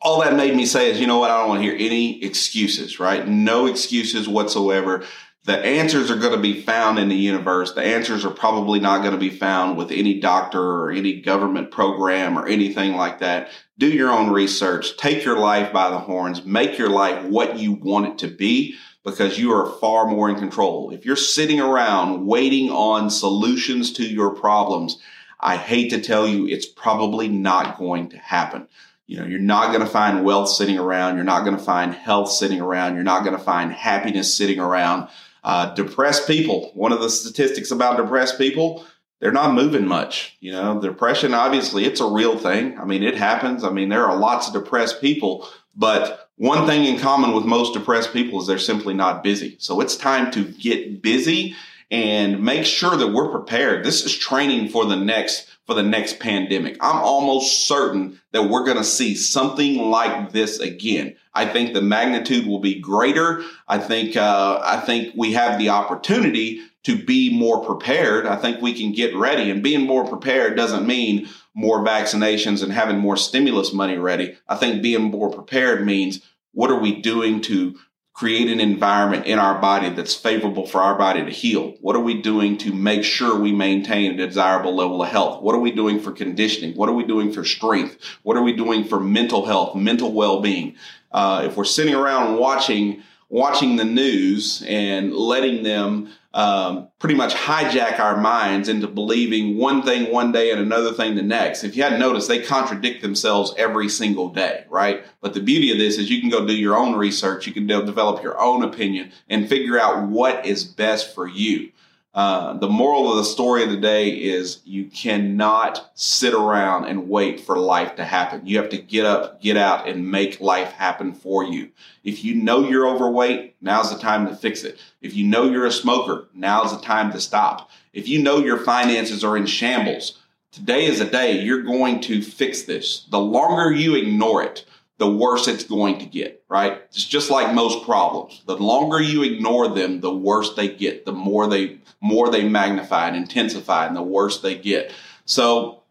all 0.00 0.22
that 0.22 0.34
made 0.34 0.56
me 0.56 0.66
say 0.66 0.90
is, 0.90 1.00
you 1.00 1.06
know 1.06 1.18
what? 1.18 1.30
I 1.30 1.38
don't 1.38 1.48
want 1.48 1.62
to 1.62 1.68
hear 1.68 1.76
any 1.78 2.22
excuses, 2.24 2.98
right? 2.98 3.26
No 3.28 3.66
excuses 3.66 4.28
whatsoever 4.28 5.04
the 5.44 5.58
answers 5.58 6.10
are 6.10 6.16
going 6.16 6.34
to 6.34 6.40
be 6.40 6.62
found 6.62 7.00
in 7.00 7.08
the 7.08 7.16
universe. 7.16 7.72
The 7.72 7.82
answers 7.82 8.24
are 8.24 8.30
probably 8.30 8.78
not 8.78 9.00
going 9.00 9.12
to 9.12 9.18
be 9.18 9.30
found 9.30 9.76
with 9.76 9.90
any 9.90 10.20
doctor 10.20 10.62
or 10.62 10.92
any 10.92 11.20
government 11.20 11.72
program 11.72 12.38
or 12.38 12.46
anything 12.46 12.94
like 12.94 13.18
that. 13.18 13.50
Do 13.76 13.88
your 13.88 14.10
own 14.10 14.30
research. 14.30 14.96
Take 14.96 15.24
your 15.24 15.38
life 15.38 15.72
by 15.72 15.90
the 15.90 15.98
horns. 15.98 16.44
Make 16.44 16.78
your 16.78 16.90
life 16.90 17.24
what 17.24 17.58
you 17.58 17.72
want 17.72 18.06
it 18.06 18.18
to 18.18 18.28
be 18.28 18.76
because 19.04 19.36
you 19.36 19.52
are 19.52 19.72
far 19.80 20.06
more 20.06 20.30
in 20.30 20.36
control. 20.36 20.90
If 20.90 21.04
you're 21.04 21.16
sitting 21.16 21.60
around 21.60 22.24
waiting 22.24 22.70
on 22.70 23.10
solutions 23.10 23.92
to 23.94 24.04
your 24.04 24.30
problems, 24.36 25.00
I 25.40 25.56
hate 25.56 25.90
to 25.90 26.00
tell 26.00 26.28
you, 26.28 26.46
it's 26.46 26.66
probably 26.66 27.26
not 27.26 27.78
going 27.78 28.10
to 28.10 28.16
happen. 28.16 28.68
You 29.08 29.18
know, 29.18 29.26
you're 29.26 29.40
not 29.40 29.68
going 29.72 29.80
to 29.80 29.90
find 29.90 30.24
wealth 30.24 30.48
sitting 30.48 30.78
around. 30.78 31.16
You're 31.16 31.24
not 31.24 31.44
going 31.44 31.56
to 31.56 31.62
find 31.62 31.92
health 31.92 32.30
sitting 32.30 32.60
around. 32.60 32.94
You're 32.94 33.02
not 33.02 33.24
going 33.24 33.36
to 33.36 33.42
find 33.42 33.72
happiness 33.72 34.36
sitting 34.36 34.60
around. 34.60 35.08
Uh, 35.44 35.74
depressed 35.74 36.26
people, 36.26 36.70
one 36.74 36.92
of 36.92 37.00
the 37.00 37.10
statistics 37.10 37.70
about 37.70 37.96
depressed 37.96 38.38
people, 38.38 38.84
they're 39.18 39.32
not 39.32 39.54
moving 39.54 39.86
much. 39.86 40.36
You 40.40 40.52
know, 40.52 40.80
depression, 40.80 41.34
obviously, 41.34 41.84
it's 41.84 42.00
a 42.00 42.06
real 42.06 42.38
thing. 42.38 42.78
I 42.78 42.84
mean, 42.84 43.02
it 43.02 43.16
happens. 43.16 43.64
I 43.64 43.70
mean, 43.70 43.88
there 43.88 44.06
are 44.06 44.16
lots 44.16 44.48
of 44.48 44.54
depressed 44.54 45.00
people, 45.00 45.48
but 45.76 46.28
one 46.36 46.66
thing 46.66 46.84
in 46.84 46.98
common 46.98 47.32
with 47.32 47.44
most 47.44 47.72
depressed 47.72 48.12
people 48.12 48.40
is 48.40 48.46
they're 48.46 48.58
simply 48.58 48.94
not 48.94 49.22
busy. 49.22 49.56
So 49.58 49.80
it's 49.80 49.96
time 49.96 50.30
to 50.32 50.44
get 50.44 51.02
busy 51.02 51.54
and 51.92 52.42
make 52.42 52.64
sure 52.64 52.96
that 52.96 53.12
we're 53.12 53.30
prepared. 53.30 53.84
This 53.84 54.04
is 54.04 54.16
training 54.16 54.70
for 54.70 54.86
the 54.86 54.96
next 54.96 55.46
for 55.66 55.74
the 55.74 55.82
next 55.82 56.18
pandemic. 56.18 56.76
I'm 56.80 56.96
almost 56.96 57.68
certain 57.68 58.20
that 58.32 58.48
we're 58.48 58.64
going 58.64 58.78
to 58.78 58.84
see 58.84 59.14
something 59.14 59.90
like 59.90 60.32
this 60.32 60.58
again. 60.58 61.14
I 61.34 61.46
think 61.46 61.72
the 61.72 61.82
magnitude 61.82 62.46
will 62.46 62.58
be 62.58 62.80
greater. 62.80 63.44
I 63.68 63.78
think 63.78 64.16
uh, 64.16 64.60
I 64.64 64.80
think 64.80 65.14
we 65.16 65.34
have 65.34 65.58
the 65.58 65.68
opportunity 65.68 66.62
to 66.84 66.96
be 66.96 67.38
more 67.38 67.64
prepared. 67.64 68.26
I 68.26 68.36
think 68.36 68.60
we 68.60 68.74
can 68.74 68.92
get 68.92 69.14
ready, 69.14 69.50
and 69.50 69.62
being 69.62 69.86
more 69.86 70.04
prepared 70.04 70.56
doesn't 70.56 70.86
mean 70.86 71.28
more 71.54 71.84
vaccinations 71.84 72.62
and 72.62 72.72
having 72.72 72.98
more 72.98 73.18
stimulus 73.18 73.72
money 73.74 73.98
ready. 73.98 74.36
I 74.48 74.56
think 74.56 74.82
being 74.82 75.02
more 75.02 75.30
prepared 75.30 75.84
means 75.84 76.22
what 76.52 76.70
are 76.70 76.80
we 76.80 77.02
doing 77.02 77.42
to 77.42 77.78
create 78.12 78.48
an 78.50 78.60
environment 78.60 79.26
in 79.26 79.38
our 79.38 79.60
body 79.60 79.88
that's 79.90 80.14
favorable 80.14 80.66
for 80.66 80.80
our 80.80 80.96
body 80.96 81.24
to 81.24 81.30
heal? 81.30 81.74
What 81.80 81.96
are 81.96 82.00
we 82.00 82.20
doing 82.20 82.58
to 82.58 82.72
make 82.72 83.04
sure 83.04 83.38
we 83.38 83.52
maintain 83.52 84.12
a 84.12 84.26
desirable 84.26 84.74
level 84.76 85.02
of 85.02 85.08
health? 85.08 85.42
What 85.42 85.54
are 85.54 85.60
we 85.60 85.72
doing 85.72 85.98
for 85.98 86.12
conditioning? 86.12 86.76
What 86.76 86.88
are 86.88 86.94
we 86.94 87.04
doing 87.04 87.32
for 87.32 87.44
strength? 87.44 87.98
What 88.22 88.36
are 88.36 88.42
we 88.42 88.52
doing 88.52 88.84
for 88.84 89.00
mental 89.00 89.46
health, 89.46 89.74
mental 89.74 90.12
well-being? 90.12 90.76
Uh, 91.10 91.42
if 91.46 91.56
we're 91.56 91.64
sitting 91.64 91.94
around 91.94 92.38
watching 92.38 93.02
watching 93.28 93.76
the 93.76 93.84
news 93.84 94.62
and 94.68 95.14
letting 95.14 95.62
them 95.62 96.10
um, 96.34 96.88
pretty 96.98 97.14
much 97.14 97.34
hijack 97.34 97.98
our 97.98 98.16
minds 98.16 98.68
into 98.68 98.88
believing 98.88 99.58
one 99.58 99.82
thing 99.82 100.10
one 100.12 100.32
day 100.32 100.50
and 100.50 100.60
another 100.60 100.92
thing 100.92 101.14
the 101.14 101.22
next. 101.22 101.64
If 101.64 101.76
you 101.76 101.82
hadn't 101.82 101.98
noticed, 101.98 102.28
they 102.28 102.40
contradict 102.40 103.02
themselves 103.02 103.54
every 103.58 103.88
single 103.88 104.30
day, 104.30 104.64
right? 104.70 105.04
But 105.20 105.34
the 105.34 105.40
beauty 105.40 105.70
of 105.72 105.78
this 105.78 105.98
is 105.98 106.10
you 106.10 106.20
can 106.20 106.30
go 106.30 106.46
do 106.46 106.54
your 106.54 106.76
own 106.76 106.96
research, 106.96 107.46
you 107.46 107.52
can 107.52 107.66
develop 107.66 108.22
your 108.22 108.40
own 108.40 108.62
opinion, 108.64 109.12
and 109.28 109.48
figure 109.48 109.78
out 109.78 110.08
what 110.08 110.46
is 110.46 110.64
best 110.64 111.14
for 111.14 111.26
you. 111.26 111.70
Uh, 112.14 112.52
the 112.58 112.68
moral 112.68 113.10
of 113.10 113.16
the 113.16 113.24
story 113.24 113.62
of 113.62 113.70
the 113.70 113.76
day 113.76 114.10
is 114.10 114.60
you 114.64 114.84
cannot 114.84 115.90
sit 115.94 116.34
around 116.34 116.84
and 116.84 117.08
wait 117.08 117.40
for 117.40 117.56
life 117.56 117.96
to 117.96 118.04
happen. 118.04 118.46
You 118.46 118.58
have 118.58 118.68
to 118.68 118.76
get 118.76 119.06
up, 119.06 119.40
get 119.40 119.56
out, 119.56 119.88
and 119.88 120.10
make 120.10 120.38
life 120.38 120.72
happen 120.72 121.14
for 121.14 121.42
you. 121.42 121.70
If 122.04 122.22
you 122.22 122.34
know 122.34 122.68
you're 122.68 122.86
overweight, 122.86 123.56
now's 123.62 123.90
the 123.90 123.98
time 123.98 124.26
to 124.26 124.36
fix 124.36 124.62
it. 124.62 124.78
If 125.00 125.14
you 125.14 125.24
know 125.26 125.50
you're 125.50 125.64
a 125.64 125.72
smoker, 125.72 126.28
now's 126.34 126.76
the 126.76 126.84
time 126.84 127.12
to 127.12 127.20
stop. 127.20 127.70
If 127.94 128.06
you 128.06 128.22
know 128.22 128.38
your 128.38 128.58
finances 128.58 129.24
are 129.24 129.36
in 129.36 129.46
shambles, 129.46 130.18
today 130.50 130.84
is 130.84 131.00
a 131.00 131.08
day 131.08 131.40
you're 131.40 131.62
going 131.62 132.02
to 132.02 132.20
fix 132.20 132.64
this. 132.64 133.06
The 133.10 133.20
longer 133.20 133.72
you 133.72 133.94
ignore 133.94 134.42
it, 134.42 134.66
the 135.02 135.10
worse 135.10 135.48
it's 135.48 135.64
going 135.64 135.98
to 135.98 136.06
get, 136.06 136.44
right? 136.48 136.80
It's 136.90 137.04
just 137.04 137.28
like 137.28 137.52
most 137.52 137.84
problems. 137.84 138.40
The 138.46 138.56
longer 138.56 139.00
you 139.00 139.24
ignore 139.24 139.66
them, 139.66 140.00
the 140.00 140.14
worse 140.14 140.54
they 140.54 140.68
get, 140.68 141.04
the 141.04 141.10
more 141.10 141.48
they 141.48 141.78
more 142.00 142.30
they 142.30 142.48
magnify 142.48 143.08
and 143.08 143.16
intensify 143.16 143.88
and 143.88 143.96
the 143.96 144.02
worse 144.02 144.40
they 144.40 144.54
get. 144.54 144.92
So 145.24 145.82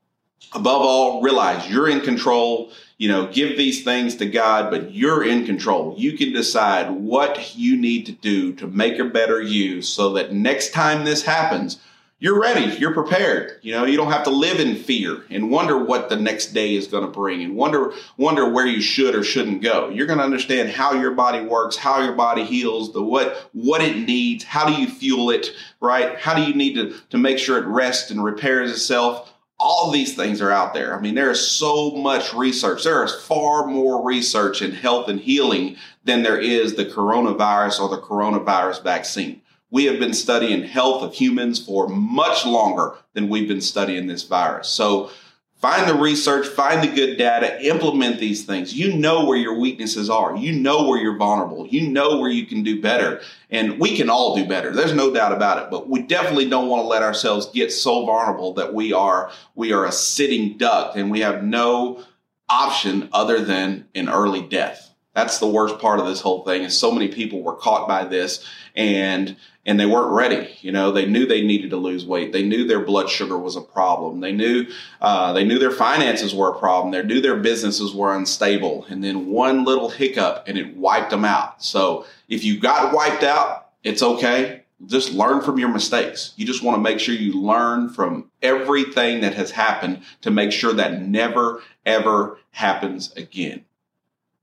above 0.53 0.81
all, 0.81 1.21
realize 1.21 1.69
you're 1.69 1.89
in 1.89 1.99
control. 1.99 2.71
You 2.97 3.09
know, 3.09 3.27
give 3.27 3.57
these 3.57 3.83
things 3.83 4.15
to 4.15 4.25
God, 4.25 4.71
but 4.71 4.93
you're 4.93 5.25
in 5.25 5.45
control. 5.45 5.93
You 5.97 6.17
can 6.17 6.31
decide 6.31 6.91
what 6.91 7.53
you 7.57 7.75
need 7.75 8.05
to 8.05 8.13
do 8.13 8.53
to 8.53 8.67
make 8.67 8.97
a 8.97 9.03
better 9.03 9.41
you 9.41 9.81
so 9.81 10.13
that 10.13 10.31
next 10.31 10.71
time 10.71 11.03
this 11.03 11.23
happens, 11.23 11.81
you're 12.21 12.39
ready, 12.39 12.77
you're 12.77 12.93
prepared. 12.93 13.57
You 13.63 13.71
know, 13.71 13.83
you 13.83 13.97
don't 13.97 14.11
have 14.11 14.25
to 14.25 14.29
live 14.29 14.59
in 14.59 14.75
fear 14.75 15.25
and 15.31 15.49
wonder 15.49 15.83
what 15.83 16.07
the 16.07 16.15
next 16.15 16.53
day 16.53 16.75
is 16.75 16.85
going 16.85 17.03
to 17.03 17.09
bring 17.09 17.41
and 17.41 17.55
wonder 17.55 17.93
wonder 18.15 18.47
where 18.47 18.67
you 18.67 18.79
should 18.79 19.15
or 19.15 19.23
shouldn't 19.23 19.63
go. 19.63 19.89
You're 19.89 20.05
going 20.05 20.19
to 20.19 20.23
understand 20.23 20.69
how 20.69 20.93
your 20.93 21.11
body 21.11 21.43
works, 21.43 21.75
how 21.75 22.03
your 22.03 22.13
body 22.13 22.43
heals, 22.43 22.93
the 22.93 23.01
what 23.01 23.49
what 23.53 23.81
it 23.81 23.97
needs, 23.97 24.43
how 24.43 24.67
do 24.67 24.79
you 24.79 24.87
fuel 24.87 25.31
it, 25.31 25.47
right? 25.79 26.15
How 26.15 26.35
do 26.35 26.43
you 26.43 26.53
need 26.53 26.75
to 26.75 26.95
to 27.09 27.17
make 27.17 27.39
sure 27.39 27.57
it 27.57 27.65
rests 27.65 28.11
and 28.11 28.23
repairs 28.23 28.69
itself? 28.69 29.33
All 29.57 29.89
these 29.89 30.15
things 30.15 30.41
are 30.41 30.51
out 30.51 30.75
there. 30.75 30.95
I 30.95 31.01
mean, 31.01 31.15
there 31.15 31.31
is 31.31 31.47
so 31.47 31.91
much 31.91 32.35
research. 32.35 32.83
There 32.83 33.03
is 33.03 33.15
far 33.15 33.65
more 33.65 34.05
research 34.05 34.61
in 34.61 34.73
health 34.73 35.09
and 35.09 35.19
healing 35.19 35.75
than 36.03 36.21
there 36.21 36.39
is 36.39 36.75
the 36.75 36.85
coronavirus 36.85 37.79
or 37.79 37.89
the 37.89 38.01
coronavirus 38.01 38.83
vaccine 38.83 39.41
we 39.71 39.85
have 39.85 39.99
been 39.99 40.13
studying 40.13 40.63
health 40.63 41.01
of 41.01 41.13
humans 41.13 41.57
for 41.65 41.87
much 41.87 42.45
longer 42.45 42.95
than 43.13 43.29
we've 43.29 43.47
been 43.47 43.61
studying 43.61 44.05
this 44.05 44.23
virus. 44.23 44.67
So 44.67 45.09
find 45.55 45.89
the 45.89 45.95
research, 45.95 46.45
find 46.47 46.83
the 46.83 46.93
good 46.93 47.17
data, 47.17 47.63
implement 47.65 48.19
these 48.19 48.43
things. 48.45 48.73
You 48.73 48.97
know 48.97 49.25
where 49.25 49.37
your 49.37 49.57
weaknesses 49.57 50.09
are. 50.09 50.35
You 50.35 50.51
know 50.51 50.87
where 50.87 50.99
you're 50.99 51.17
vulnerable. 51.17 51.65
You 51.67 51.89
know 51.89 52.19
where 52.19 52.29
you 52.29 52.45
can 52.45 52.63
do 52.63 52.81
better. 52.81 53.21
And 53.49 53.79
we 53.79 53.95
can 53.95 54.09
all 54.09 54.35
do 54.35 54.45
better. 54.45 54.71
There's 54.71 54.93
no 54.93 55.13
doubt 55.13 55.31
about 55.31 55.63
it. 55.63 55.71
But 55.71 55.87
we 55.87 56.01
definitely 56.01 56.49
don't 56.49 56.67
want 56.67 56.83
to 56.83 56.87
let 56.87 57.01
ourselves 57.01 57.49
get 57.51 57.71
so 57.71 58.05
vulnerable 58.05 58.53
that 58.55 58.73
we 58.73 58.91
are 58.91 59.31
we 59.55 59.71
are 59.71 59.85
a 59.85 59.91
sitting 59.91 60.57
duck 60.57 60.97
and 60.97 61.09
we 61.09 61.21
have 61.21 61.43
no 61.43 62.03
option 62.49 63.07
other 63.13 63.43
than 63.43 63.87
an 63.95 64.09
early 64.09 64.41
death. 64.41 64.90
That's 65.13 65.39
the 65.39 65.47
worst 65.47 65.79
part 65.79 65.99
of 65.99 66.05
this 66.05 66.21
whole 66.21 66.43
thing 66.45 66.63
is 66.63 66.77
so 66.77 66.91
many 66.91 67.09
people 67.09 67.43
were 67.43 67.55
caught 67.55 67.87
by 67.87 68.05
this 68.05 68.45
and 68.75 69.35
and 69.63 69.79
they 69.79 69.85
weren't 69.85 70.11
ready. 70.11 70.57
You 70.61 70.71
know, 70.71 70.91
they 70.91 71.05
knew 71.05 71.27
they 71.27 71.45
needed 71.45 71.69
to 71.69 71.77
lose 71.77 72.03
weight. 72.03 72.31
They 72.31 72.41
knew 72.43 72.65
their 72.65 72.79
blood 72.79 73.09
sugar 73.09 73.37
was 73.37 73.55
a 73.55 73.61
problem. 73.61 74.19
They 74.21 74.31
knew 74.31 74.65
uh, 75.01 75.33
they 75.33 75.43
knew 75.43 75.59
their 75.59 75.71
finances 75.71 76.33
were 76.33 76.49
a 76.49 76.57
problem. 76.57 76.91
They 76.91 77.03
knew 77.03 77.21
their 77.21 77.35
businesses 77.35 77.93
were 77.93 78.15
unstable. 78.15 78.85
And 78.89 79.03
then 79.03 79.27
one 79.27 79.65
little 79.65 79.89
hiccup 79.89 80.45
and 80.47 80.57
it 80.57 80.75
wiped 80.77 81.11
them 81.11 81.25
out. 81.25 81.61
So 81.61 82.05
if 82.29 82.43
you 82.43 82.59
got 82.59 82.93
wiped 82.93 83.23
out, 83.23 83.69
it's 83.83 84.01
okay. 84.01 84.63
just 84.85 85.13
learn 85.13 85.41
from 85.41 85.59
your 85.59 85.69
mistakes. 85.69 86.33
You 86.37 86.45
just 86.45 86.63
want 86.63 86.75
to 86.77 86.81
make 86.81 86.99
sure 86.99 87.13
you 87.13 87.33
learn 87.33 87.89
from 87.89 88.31
everything 88.41 89.21
that 89.21 89.33
has 89.35 89.51
happened 89.51 90.01
to 90.21 90.31
make 90.31 90.51
sure 90.51 90.73
that 90.73 91.01
never, 91.01 91.61
ever 91.85 92.39
happens 92.51 93.11
again. 93.13 93.65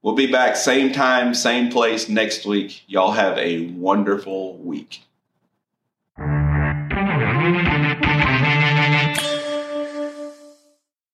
We'll 0.02 0.14
be 0.14 0.30
back 0.30 0.56
same 0.56 0.92
time, 0.92 1.34
same 1.34 1.72
place 1.72 2.08
next 2.08 2.46
week. 2.46 2.84
Y'all 2.86 3.12
have 3.12 3.36
a 3.36 3.66
wonderful 3.70 4.56
week. 4.58 5.02